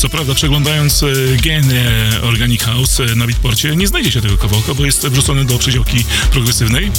Co 0.00 0.08
prawda, 0.08 0.34
przeglądając 0.34 1.02
e, 1.02 1.06
gen 1.36 1.72
e, 1.72 2.22
Organic 2.22 2.62
House 2.62 3.00
e, 3.00 3.14
na 3.14 3.26
Beatporcie, 3.26 3.76
nie 3.76 3.88
znajdziecie 3.88 4.20
tego 4.20 4.38
kawałka, 4.38 4.74
bo 4.74 4.84
jest 4.84 5.08
wrzucony 5.08 5.44
do 5.44 5.58
przedziałki 5.58 6.04
progresywnej. 6.30 6.90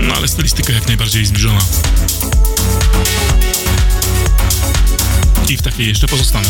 No 0.00 0.14
ale 0.14 0.28
stylistyka 0.28 0.72
jak 0.72 0.86
najbardziej 0.86 1.26
zbliżona. 1.26 1.60
I 5.48 5.56
w 5.56 5.62
takiej 5.62 5.88
jeszcze 5.88 6.08
pozostanę. 6.08 6.48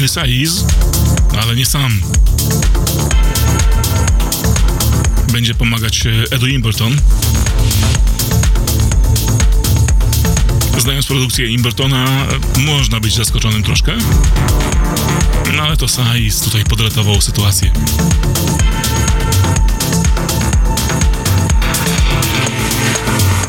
Henry 0.00 0.08
Saiz, 0.08 0.64
ale 1.42 1.56
nie 1.56 1.66
sam. 1.66 2.00
Będzie 5.32 5.54
pomagać 5.54 6.06
e, 6.06 6.10
Edu 6.30 6.46
Imberton. 6.46 6.96
Znając 10.78 11.06
produkcję 11.06 11.46
Imbertona, 11.46 12.04
e, 12.56 12.60
można 12.60 13.00
być 13.00 13.14
zaskoczonym 13.14 13.62
troszkę. 13.62 13.92
No 15.56 15.62
ale 15.62 15.76
to 15.76 15.88
Saiz 15.88 16.40
tutaj 16.40 16.64
podratował 16.64 17.20
sytuację. 17.20 17.70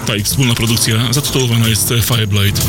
Ta 0.05 0.15
ich 0.15 0.25
wspólna 0.25 0.55
produkcja 0.55 1.13
zatytułowana 1.13 1.67
jest 1.67 1.93
Fireblade. 2.03 2.61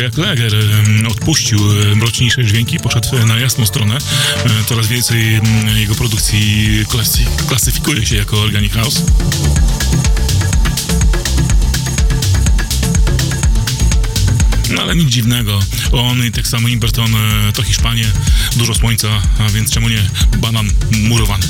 Jak 0.00 0.18
Leger 0.18 0.54
em, 0.54 1.06
odpuścił 1.06 1.58
e, 1.58 1.94
mroczniejsze 1.94 2.44
dźwięki, 2.44 2.78
poszedł 2.78 3.26
na 3.26 3.38
jasną 3.38 3.66
stronę. 3.66 3.98
E, 4.44 4.64
Coraz 4.68 4.86
więcej 4.86 5.34
em, 5.34 5.44
jego 5.76 5.94
produkcji 5.94 6.68
klasy, 6.88 7.18
klasyfikuje 7.48 8.06
się 8.06 8.16
jako 8.16 8.40
Organic 8.40 8.72
House. 8.72 9.02
No 14.70 14.82
ale 14.82 14.96
nic 14.96 15.08
dziwnego. 15.08 15.60
On 15.92 16.26
i 16.26 16.32
tak 16.32 16.46
samo 16.46 16.68
Imberton 16.68 17.14
e, 17.14 17.52
to 17.52 17.62
Hiszpanie, 17.62 18.06
dużo 18.56 18.74
słońca, 18.74 19.08
a 19.38 19.48
więc 19.48 19.70
czemu 19.70 19.88
nie 19.88 20.02
banan 20.38 20.70
murowany. 21.08 21.46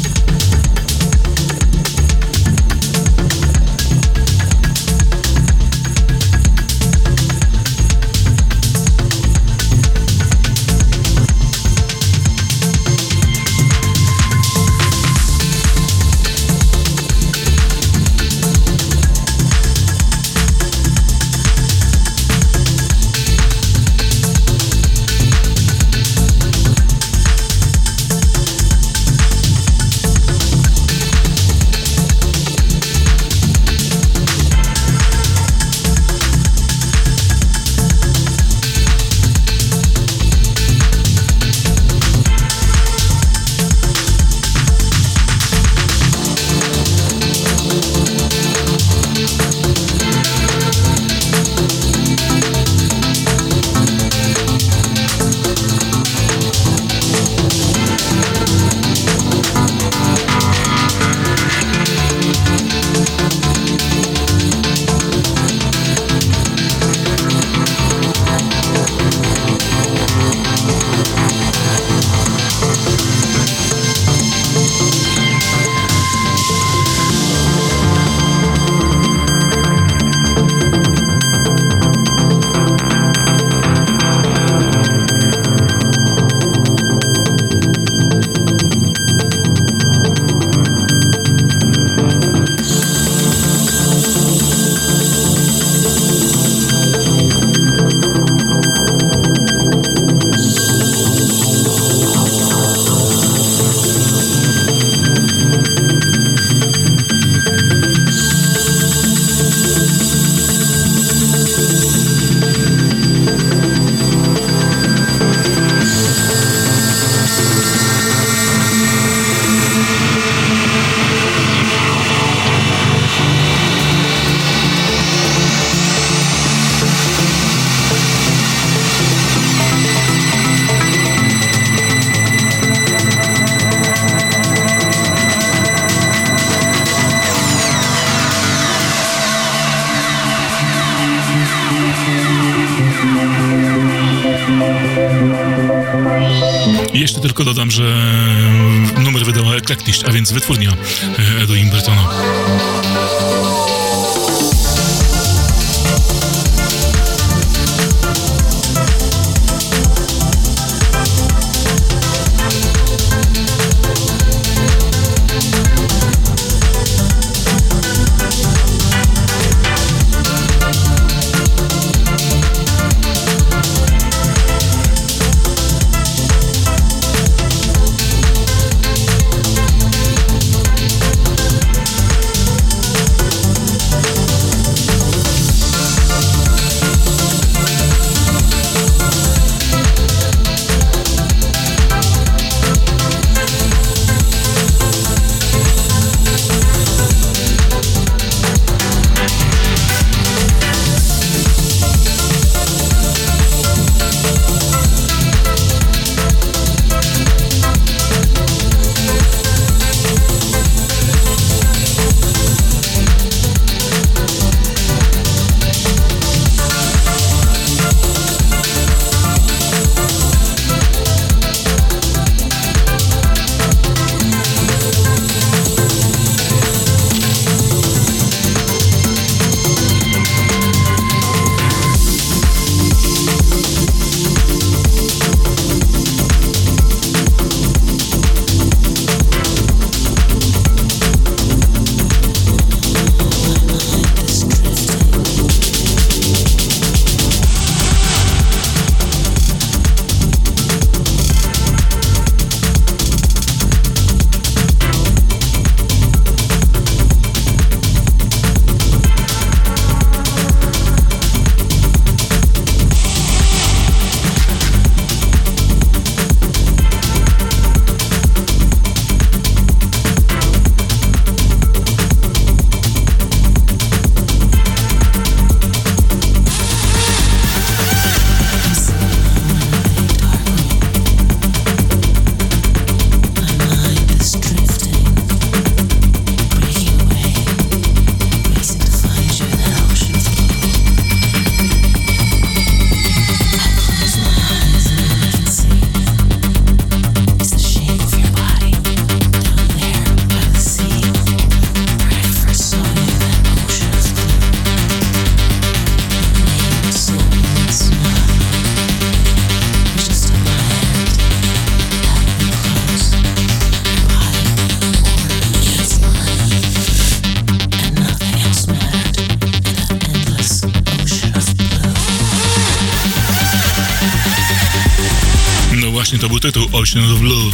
Ocean 326.87 327.13
of 327.13 327.21
Blue. 327.21 327.51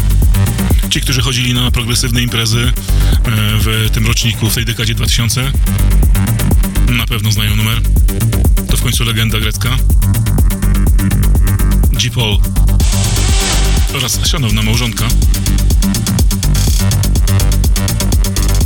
Ci, 0.91 1.01
którzy 1.01 1.23
chodzili 1.23 1.55
na 1.55 1.71
progresywne 1.71 2.23
imprezy 2.23 2.61
e, 2.61 2.73
w 3.59 3.91
tym 3.93 4.07
roczniku, 4.07 4.51
w 4.51 4.55
tej 4.55 4.65
dekadzie 4.65 4.95
2000, 4.95 5.53
na 6.89 7.07
pewno 7.07 7.33
znają 7.33 7.57
numer. 7.57 7.81
To 8.71 8.77
w 8.77 8.83
końcu 8.83 9.05
legenda 9.05 9.41
grecka. 9.41 9.77
G. 11.93 12.11
Paul 12.11 12.39
oraz 13.95 14.27
szanowna 14.27 14.63
małżonka. 14.63 15.09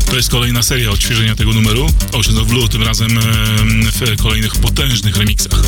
To 0.07 0.17
jest 0.17 0.31
kolejna 0.31 0.63
seria 0.63 0.91
odświeżenia 0.91 1.35
tego 1.35 1.53
numeru. 1.53 1.87
Ocean 2.13 2.39
of 2.39 2.49
Blue, 2.49 2.69
tym 2.69 2.83
razem 2.83 3.19
em, 3.19 3.25
w 3.93 4.23
kolejnych 4.23 4.57
potężnych 4.57 5.17
remixach. 5.17 5.63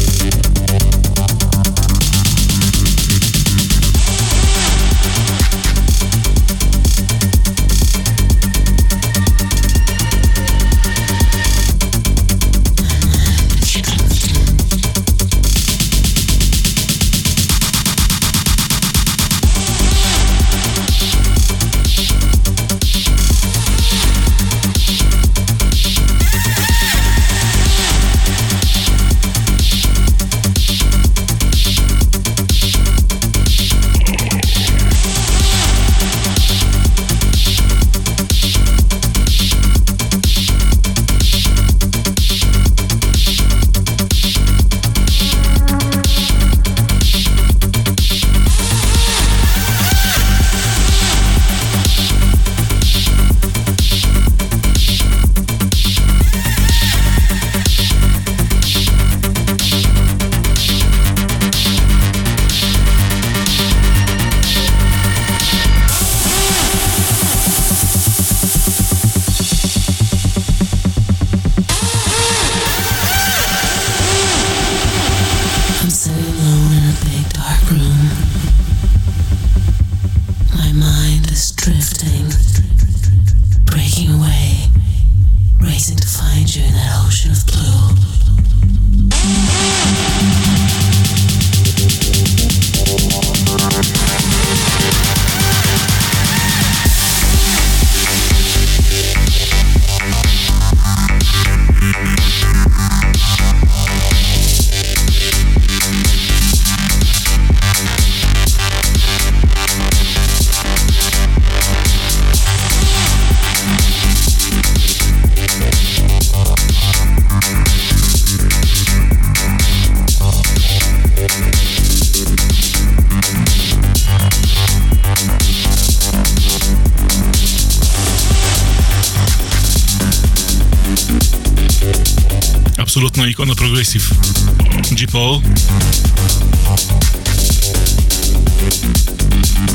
G. 134.99 135.07
Paul. 135.07 135.41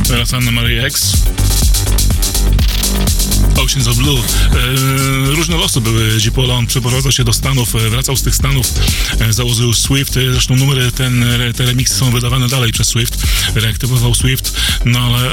Teraz 0.08 0.34
Anna 0.34 0.52
Maria 0.52 0.86
X. 0.86 1.14
Oceans 3.58 3.88
of 3.88 3.98
Blue. 3.98 4.20
E, 4.20 5.36
różne 5.36 5.56
losy 5.56 5.82
były. 5.82 6.18
Paula. 6.36 6.54
On 6.54 6.68
przeprowadzał 6.68 7.12
się 7.12 7.24
do 7.24 7.34
Stanów, 7.34 7.76
e, 7.76 7.90
wracał 7.90 8.18
z 8.18 8.24
tych 8.24 8.36
Stanów, 8.36 8.68
e, 9.20 9.34
założył 9.34 9.74
Swift. 9.74 10.14
Zresztą 10.14 10.56
numery, 10.56 10.91
ten, 10.91 11.26
te 11.56 11.66
remixy 11.66 11.95
są 11.95 12.12
wydawane 12.12 12.48
dalej 12.48 12.72
przez 12.72 12.88
Swift. 12.88 13.24
Reaktywował 13.56 14.16
Swift, 14.16 14.54
no 14.86 15.00
ale 15.00 15.32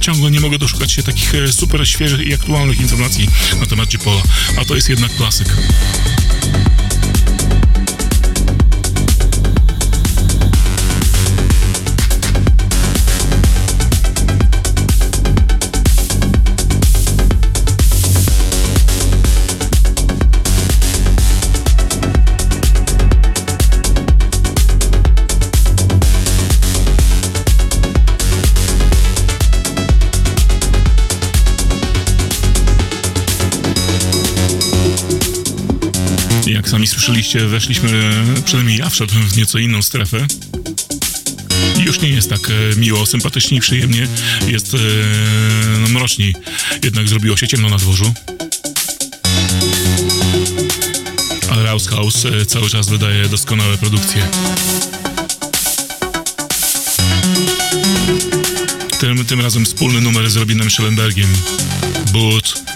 ciągle 0.00 0.30
nie 0.30 0.40
mogę 0.40 0.58
doszukać 0.58 0.92
się 0.92 1.02
takich 1.02 1.32
super 1.50 1.88
świeżych 1.88 2.20
i 2.20 2.34
aktualnych 2.34 2.80
informacji 2.80 3.28
na 3.60 3.66
temat. 3.66 3.88
Paula. 4.04 4.22
A 4.60 4.64
to 4.64 4.74
jest 4.74 4.88
jednak 4.88 5.16
klasyk. 5.16 5.56
Sami 36.78 36.86
słyszeliście, 36.86 37.46
weszliśmy, 37.46 38.10
przynajmniej 38.44 38.78
ja 38.78 38.90
wszedłem 38.90 39.28
w 39.28 39.36
nieco 39.36 39.58
inną 39.58 39.82
strefę. 39.82 40.26
I 41.78 41.82
Już 41.82 42.00
nie 42.00 42.08
jest 42.08 42.30
tak 42.30 42.40
e, 42.50 42.76
miło, 42.76 43.06
sympatycznie 43.06 43.56
i 43.56 43.60
przyjemnie. 43.60 44.08
Jest 44.46 44.74
e, 44.74 44.78
no, 45.80 45.88
mroczniej. 45.88 46.34
Jednak 46.84 47.08
zrobiło 47.08 47.36
się 47.36 47.48
ciemno 47.48 47.68
na 47.68 47.76
dworzu. 47.76 48.12
Ale 51.50 51.62
Rouse 51.62 51.86
House 51.86 52.24
e, 52.24 52.46
cały 52.46 52.70
czas 52.70 52.88
wydaje 52.88 53.28
doskonałe 53.28 53.78
produkcje. 53.78 54.28
Tym, 59.00 59.24
tym 59.24 59.40
razem 59.40 59.64
wspólny 59.64 60.00
numer 60.00 60.30
z 60.30 60.36
Robinem 60.36 60.70
Schellenbergiem. 60.70 61.32
Boot. 62.12 62.67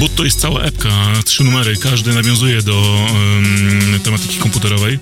Boot 0.00 0.14
to 0.14 0.24
jest 0.24 0.40
cała 0.40 0.62
epka, 0.62 1.12
trzy 1.24 1.44
numery, 1.44 1.76
każdy 1.76 2.12
nawiązuje 2.14 2.62
do 2.62 3.06
em, 3.92 4.00
tematyki 4.00 4.36
komputerowej. 4.36 4.98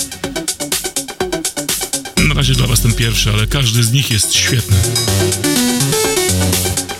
Na 2.28 2.34
razie 2.34 2.54
dla 2.54 2.66
was 2.66 2.80
ten 2.80 2.92
pierwszy, 2.92 3.30
ale 3.30 3.46
każdy 3.46 3.82
z 3.82 3.92
nich 3.92 4.10
jest 4.10 4.34
świetny. 4.34 4.76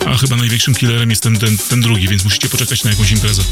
A 0.07 0.16
chyba 0.16 0.37
największym 0.37 0.75
killerem 0.75 1.11
jest 1.11 1.23
ten, 1.23 1.39
ten, 1.39 1.59
ten 1.59 1.81
drugi, 1.81 2.09
więc 2.09 2.25
musicie 2.25 2.49
poczekać 2.49 2.85
na 2.85 2.91
jakąś 2.91 3.12
imprezę. 3.12 3.43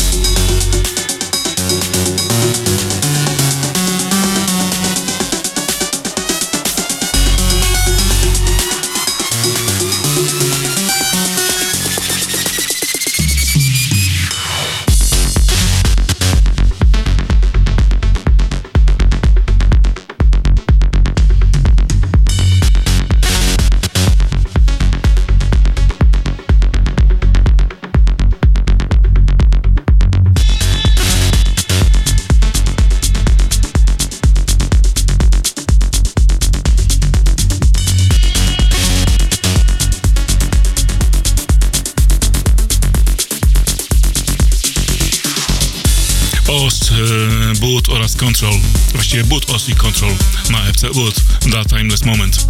Właściwie 49.06 49.24
Boot 49.24 49.50
Os 49.50 49.68
i 49.68 49.74
Control 49.74 50.12
na 50.50 50.58
FC 50.58 50.90
Boot. 50.94 51.14
The 51.52 51.64
Timeless 51.64 52.04
Moment. 52.04 52.46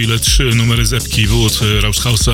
Ile 0.00 0.18
trzy 0.18 0.44
numery 0.44 0.86
zepki 0.86 1.26
Wood 1.26 1.60
Rauschhausa 1.80 2.32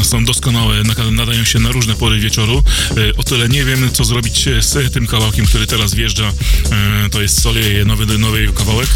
e, 0.00 0.04
są 0.04 0.24
doskonałe, 0.24 0.82
nadają 1.12 1.44
się 1.44 1.58
na 1.58 1.72
różne 1.72 1.94
pory 1.94 2.20
wieczoru, 2.20 2.62
e, 2.96 3.16
o 3.16 3.22
tyle 3.22 3.48
nie 3.48 3.64
wiem, 3.64 3.90
co 3.92 4.04
zrobić 4.04 4.48
z 4.60 4.92
tym 4.92 5.06
kawałkiem, 5.06 5.46
który 5.46 5.66
teraz 5.66 5.94
wjeżdża. 5.94 6.32
E, 6.72 7.10
to 7.10 7.22
jest 7.22 7.42
Solie, 7.42 7.84
nowy, 7.84 8.18
nowy 8.18 8.52
kawałek. 8.54 8.88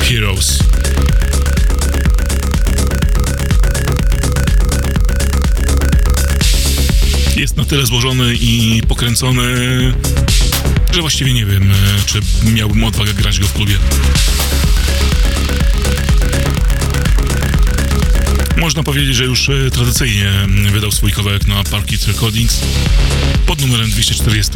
Heroes. 0.00 0.58
Jest 7.36 7.56
na 7.56 7.64
tyle 7.64 7.86
złożony 7.86 8.34
i 8.34 8.82
pokręcony, 8.88 9.44
że 10.96 11.00
właściwie 11.00 11.34
nie 11.34 11.46
wiem, 11.46 11.72
e, 11.72 11.74
czy 12.06 12.20
miałbym 12.52 12.84
odwagę 12.84 13.14
grać 13.14 13.40
go 13.40 13.46
w 13.46 13.52
klubie. 13.52 13.78
Można 18.56 18.82
powiedzieć, 18.82 19.16
że 19.16 19.24
już 19.24 19.48
e, 19.48 19.70
tradycyjnie 19.70 20.32
wydał 20.72 20.92
swój 20.92 21.12
kawałek 21.12 21.46
na 21.46 21.64
Parkit 21.64 22.06
Recordings 22.06 22.60
pod 23.46 23.60
numerem 23.60 23.90
240. 23.90 24.52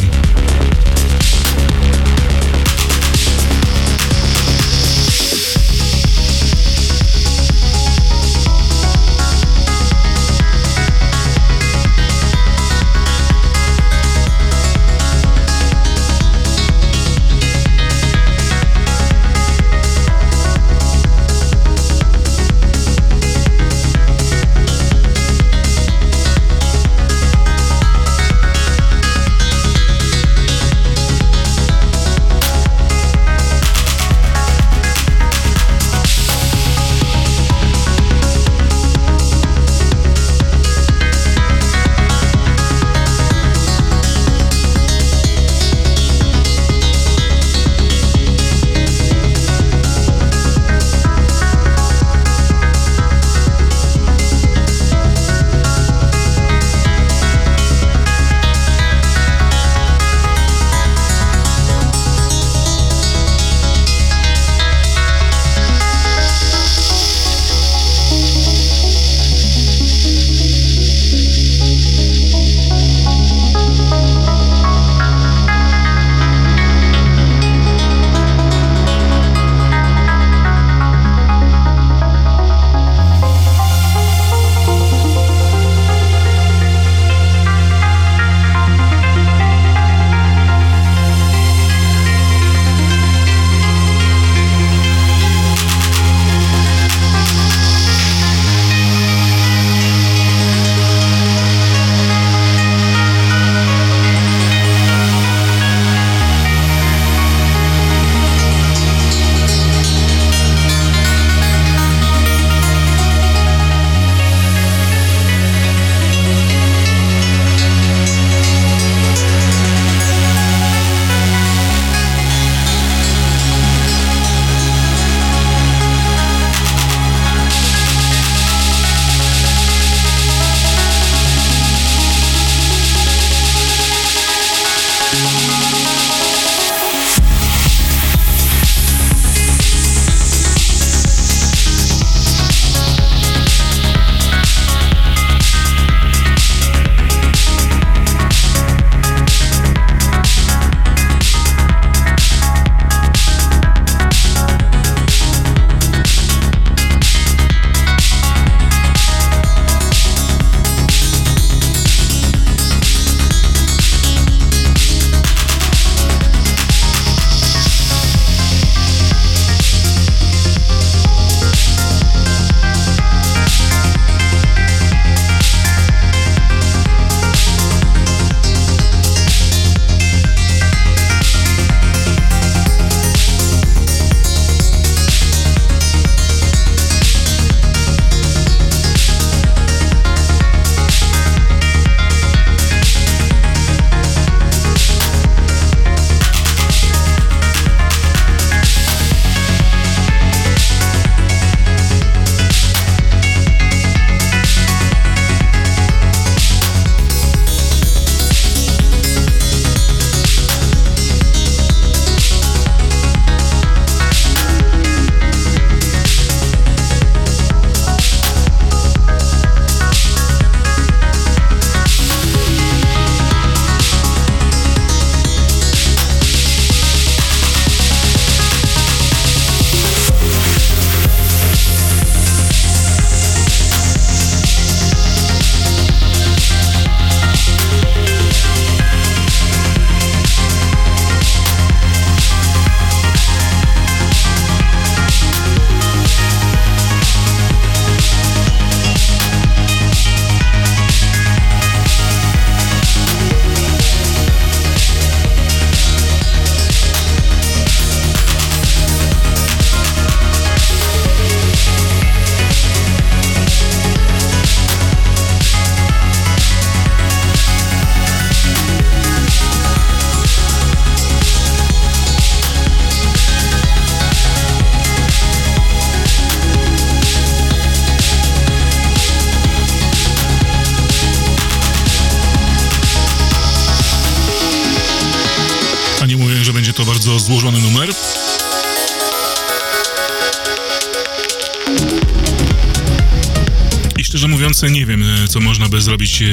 zrobić 295.90 296.22
e, 296.22 296.26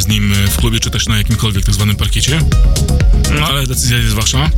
z 0.00 0.06
nim 0.06 0.32
e, 0.32 0.48
w 0.48 0.56
klubie, 0.56 0.80
czy 0.80 0.90
też 0.90 1.06
na 1.06 1.18
jakimkolwiek 1.18 1.64
tak 1.64 1.74
zwanym 1.74 1.96
parkiecie. 1.96 2.40
No 3.38 3.46
ale 3.46 3.66
decyzja 3.66 3.98
jest 3.98 4.14
wasza. 4.14 4.50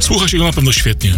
Słucha 0.00 0.28
się 0.28 0.38
go 0.38 0.44
na 0.44 0.52
pewno 0.52 0.72
świetnie. 0.72 1.12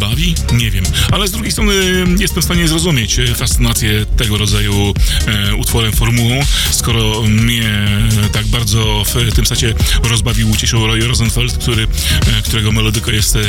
Bawi? 0.00 0.34
Nie 0.52 0.70
wiem. 0.70 0.84
Ale 1.12 1.28
z 1.28 1.30
drugiej 1.30 1.52
strony 1.52 1.74
jestem 2.18 2.42
w 2.42 2.44
stanie 2.44 2.68
zrozumieć 2.68 3.18
e, 3.18 3.34
fascynację 3.34 4.06
tego 4.16 4.38
rodzaju 4.38 4.94
e, 5.26 5.54
utworem, 5.54 5.92
formułą, 5.92 6.40
skoro 6.70 7.22
mnie 7.22 7.68
e, 8.24 8.28
tak 8.32 8.46
bardzo 8.46 9.04
w 9.04 9.34
tym 9.34 9.46
secie 9.46 9.74
rozbawił, 10.04 10.50
ucieszył 10.50 10.86
Roy 10.86 11.00
Rosenfeld, 11.00 11.58
który, 11.58 11.82
e, 11.82 12.42
którego 12.42 12.72
melodyka 12.72 13.12
jest 13.12 13.36
e, 13.36 13.40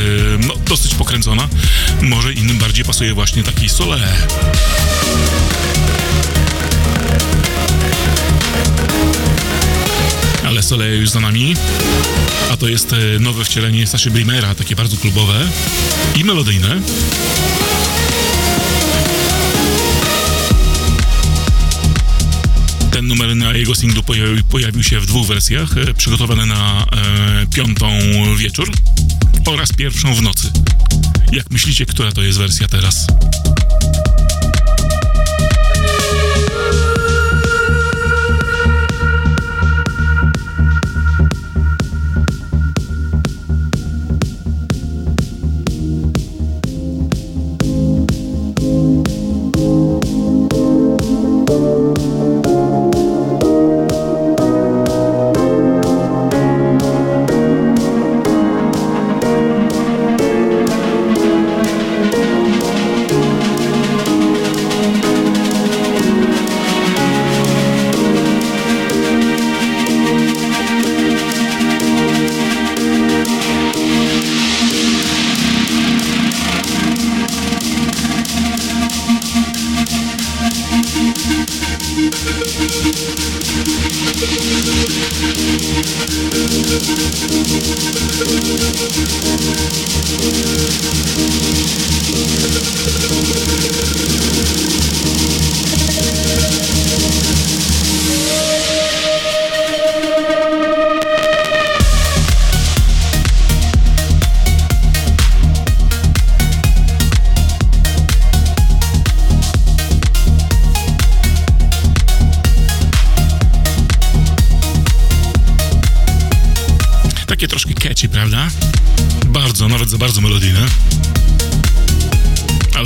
no, 0.47 0.53
dosyć 0.67 0.95
pokręcona. 0.95 1.47
Może 2.01 2.33
innym 2.33 2.57
bardziej 2.57 2.85
pasuje 2.85 3.13
właśnie 3.13 3.43
taki 3.43 3.69
sole. 3.69 4.13
Ale 10.53 10.63
Soleil 10.63 11.01
już 11.01 11.09
za 11.09 11.19
nami, 11.19 11.55
a 12.51 12.57
to 12.57 12.67
jest 12.67 12.93
e, 12.93 13.19
nowe 13.19 13.45
wcielenie 13.45 13.87
Saszy 13.87 14.11
Brimera, 14.11 14.55
takie 14.55 14.75
bardzo 14.75 14.97
klubowe 14.97 15.49
i 16.15 16.23
melodyjne. 16.23 16.81
Ten 22.91 23.07
numer 23.07 23.35
na 23.35 23.53
jego 23.53 23.75
singlu 23.75 24.03
pojawił, 24.03 24.43
pojawił 24.43 24.83
się 24.83 24.99
w 24.99 25.05
dwóch 25.05 25.27
wersjach, 25.27 25.77
e, 25.77 25.93
przygotowane 25.93 26.45
na 26.45 26.85
e, 26.91 27.45
piątą 27.55 27.89
wieczór 28.37 28.71
oraz 29.45 29.73
pierwszą 29.73 30.15
w 30.15 30.21
nocy. 30.21 30.51
Jak 31.31 31.51
myślicie, 31.51 31.85
która 31.85 32.11
to 32.11 32.21
jest 32.21 32.37
wersja 32.37 32.67
teraz? 32.67 33.07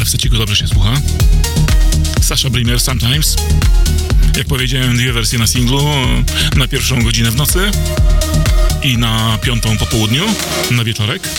Ale 0.07 0.11
w 0.11 0.11
seciku 0.11 0.38
dobrze 0.38 0.55
się 0.55 0.67
słucha. 0.67 0.93
Sasha 2.21 2.49
Brimmer 2.49 2.79
Sometimes. 2.79 3.35
Jak 4.38 4.47
powiedziałem, 4.47 4.97
dwie 4.97 5.13
wersje 5.13 5.39
na 5.39 5.47
singlu. 5.47 5.84
Na 6.55 6.67
pierwszą 6.67 7.03
godzinę 7.03 7.31
w 7.31 7.35
nocy 7.35 7.71
i 8.84 8.97
na 8.97 9.38
piątą 9.41 9.77
po 9.77 9.85
południu, 9.85 10.23
na 10.71 10.84
wieczorek. 10.84 11.29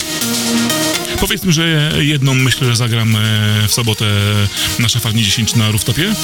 Powiedzmy, 1.20 1.52
że 1.52 1.92
jedną 1.98 2.34
myślę, 2.34 2.68
że 2.68 2.76
zagram 2.76 3.16
e, 3.16 3.18
w 3.68 3.72
sobotę 3.72 4.04
na 4.78 4.88
Szafarni 4.88 5.24
10 5.24 5.54
na 5.54 5.70
rooftopie. 5.70 6.14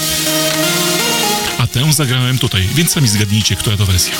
A 1.58 1.66
tę 1.66 1.92
zagrałem 1.92 2.38
tutaj, 2.38 2.68
więc 2.74 2.90
sami 2.90 3.08
zgadnijcie, 3.08 3.56
która 3.56 3.76
to 3.76 3.86
wersja. 3.86 4.14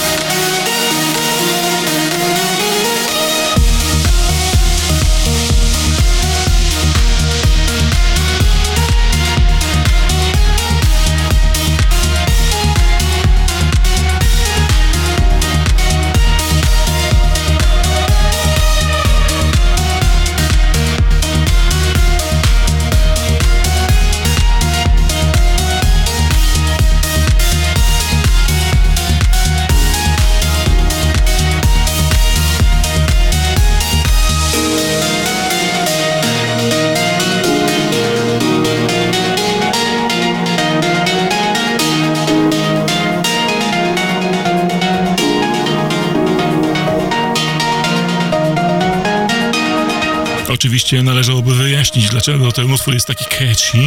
Oczywiście 50.74 51.02
należałoby 51.02 51.55
wyjaśnić, 51.55 52.09
dlaczego 52.09 52.52
ten 52.52 52.72
utwór 52.72 52.94
jest 52.94 53.06
taki 53.06 53.24
catchy. 53.24 53.78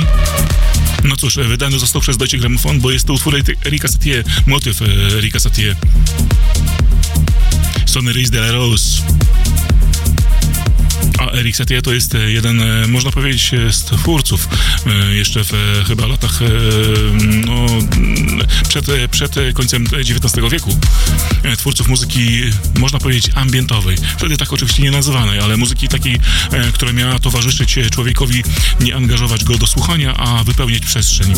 No 1.04 1.16
cóż, 1.16 1.38
e, 1.38 1.44
wydany 1.44 1.80
został 1.80 2.02
przez 2.02 2.18
Deutsche 2.18 2.38
Grammophon, 2.38 2.80
bo 2.80 2.92
jest 2.92 3.08
to 3.08 3.14
utwór 3.14 3.36
Erika 3.66 3.88
Satie, 3.88 4.24
motyw 4.46 4.82
Erika 5.18 5.40
Satie. 5.40 5.76
Sonneries 7.86 8.30
de 8.30 8.40
la 8.40 8.52
Rose. 8.52 9.02
Eric 11.40 11.56
Satie 11.56 11.82
to 11.82 11.94
jest 11.94 12.16
e, 12.16 12.32
jeden, 12.32 12.62
e, 12.62 12.88
można 12.88 13.12
powiedzieć, 13.12 13.54
e, 13.54 13.74
z 13.74 13.84
twórców 13.84 14.48
jeszcze 15.12 15.44
w 15.44 15.84
chyba 15.88 16.08
latach 16.08 16.40
no, 17.46 17.66
przed, 18.70 18.86
przed 19.12 19.36
końcem 19.54 19.86
XIX 19.94 20.52
wieku. 20.52 20.78
Twórców 21.58 21.88
muzyki, 21.88 22.42
można 22.80 23.00
powiedzieć, 23.00 23.32
ambientowej. 23.36 23.98
Wtedy 24.18 24.38
tak 24.38 24.54
oczywiście 24.54 24.84
nie 24.84 24.92
nazywanej, 24.92 25.40
ale 25.40 25.58
muzyki 25.58 25.88
takiej, 25.88 26.20
która 26.74 26.94
miała 26.94 27.20
towarzyszyć 27.20 27.80
człowiekowi, 27.92 28.44
nie 28.80 28.96
angażować 28.96 29.44
go 29.44 29.58
do 29.58 29.68
słuchania, 29.68 30.14
a 30.18 30.44
wypełniać 30.44 30.86
przestrzeń. 30.86 31.34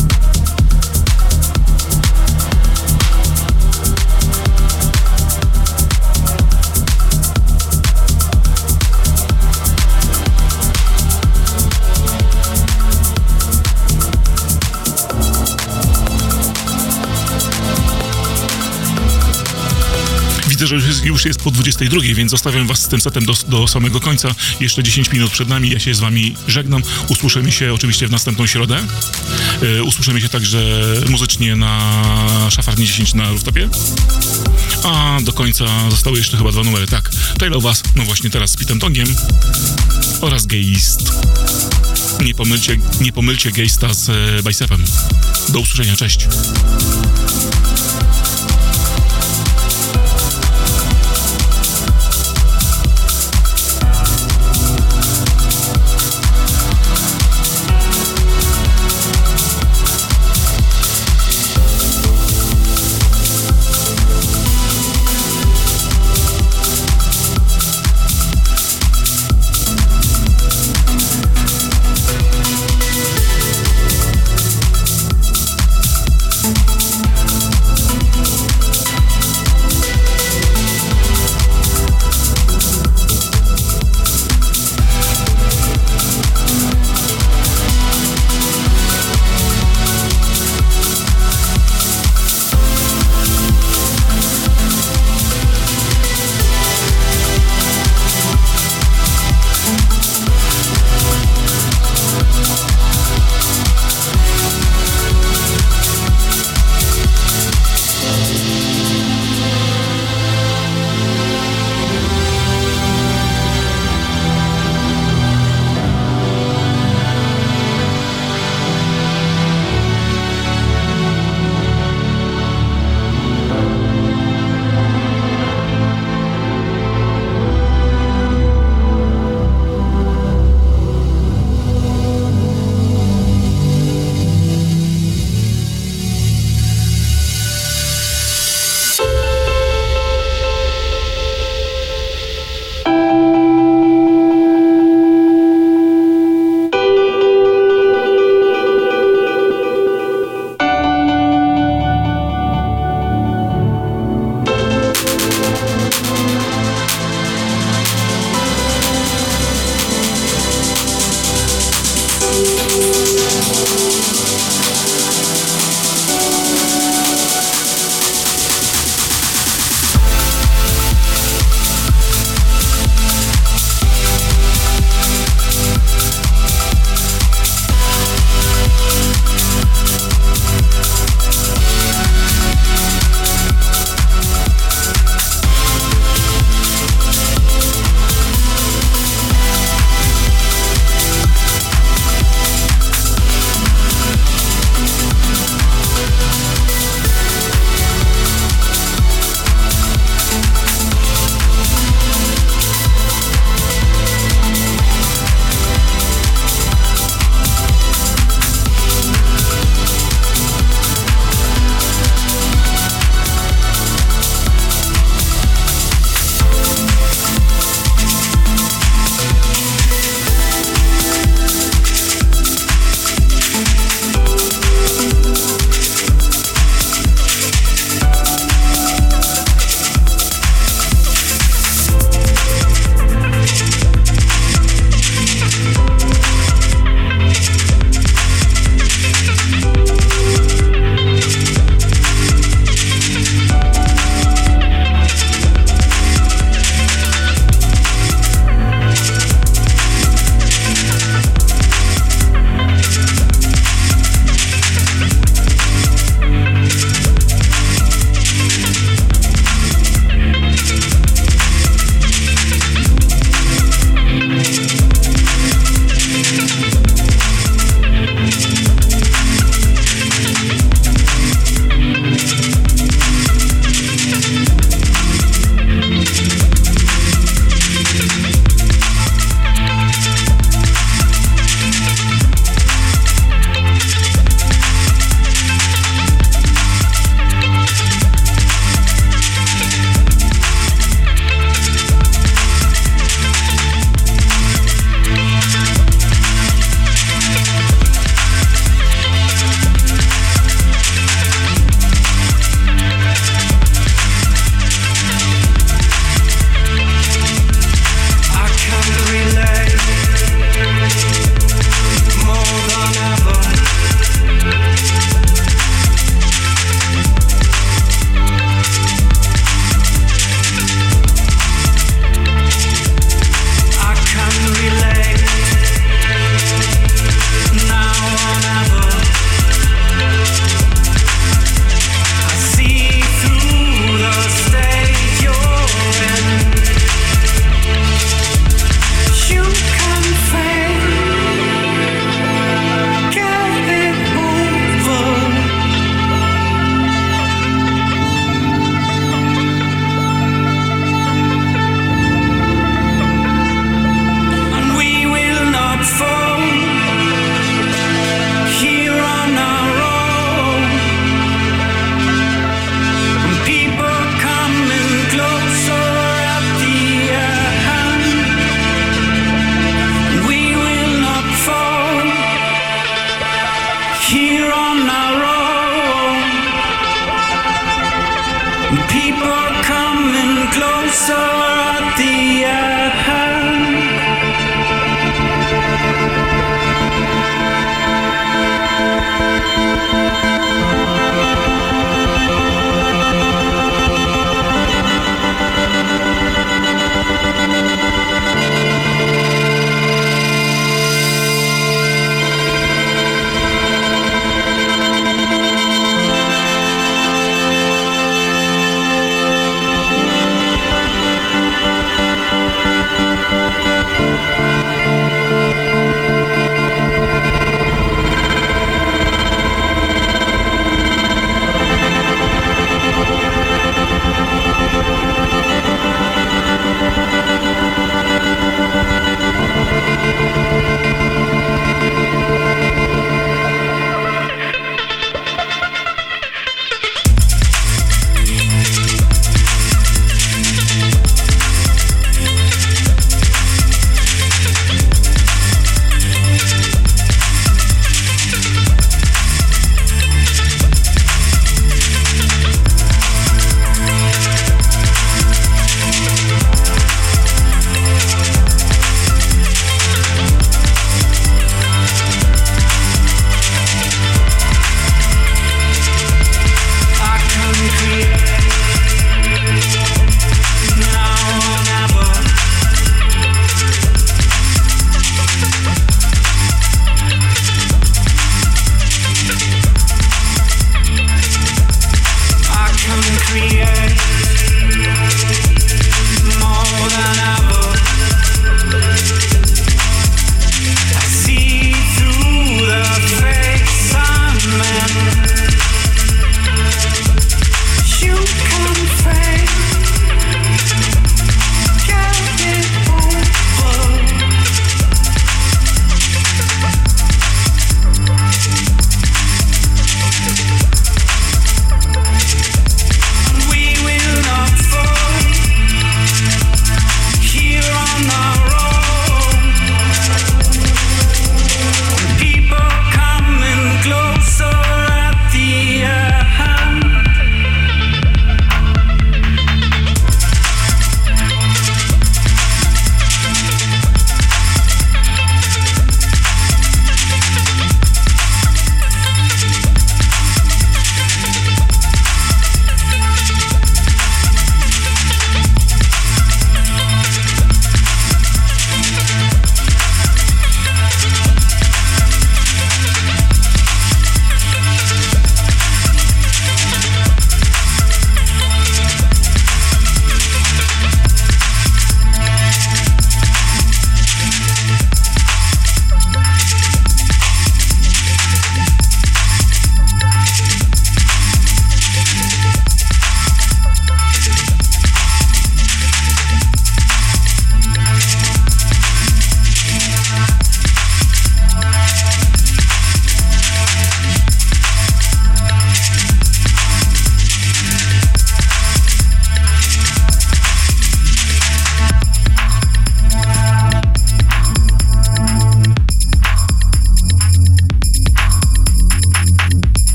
Widzę, 20.60 20.80
że 20.80 21.06
już 21.06 21.24
jest, 21.24 21.40
po 21.40 21.50
22, 21.50 22.00
więc 22.14 22.30
zostawiam 22.30 22.66
was 22.66 22.82
z 22.82 22.88
tym 22.88 23.00
setem 23.00 23.24
do, 23.24 23.32
do 23.48 23.68
samego 23.68 24.00
końca. 24.00 24.34
Jeszcze 24.60 24.82
10 24.82 25.12
minut 25.12 25.30
przed 25.30 25.48
nami. 25.48 25.70
Ja 25.70 25.78
się 25.78 25.94
z 25.94 26.00
wami 26.00 26.34
żegnam. 26.48 26.82
Usłyszymy 27.08 27.52
się 27.52 27.74
oczywiście 27.74 28.08
w 28.08 28.10
następną 28.10 28.46
środę. 28.46 28.86
E, 29.78 29.82
usłyszymy 29.82 30.20
się 30.20 30.28
także 30.28 30.82
muzycznie 31.08 31.56
na 31.56 31.94
Szafarni 32.50 32.86
10 32.86 33.14
na 33.14 33.28
rooftopie. 33.28 33.68
A 34.84 35.18
do 35.22 35.32
końca 35.32 35.90
zostały 35.90 36.18
jeszcze 36.18 36.36
chyba 36.36 36.52
dwa 36.52 36.62
numery. 36.62 36.86
Tak, 36.86 37.10
Taylor 37.38 37.62
Was, 37.62 37.82
no 37.96 38.04
właśnie 38.04 38.30
teraz 38.30 38.50
z 38.50 38.56
Pitem 38.56 38.80
Tongiem 38.80 39.14
oraz 40.20 40.46
Geist. 40.46 41.12
Nie 42.24 42.34
pomylcie, 42.34 42.76
nie 43.00 43.12
pomylcie 43.12 43.52
Geista 43.52 43.94
z 43.94 44.08
e, 44.08 44.42
Bicepem. 44.42 44.84
Do 45.48 45.60
usłyszenia, 45.60 45.96
cześć. 45.96 46.28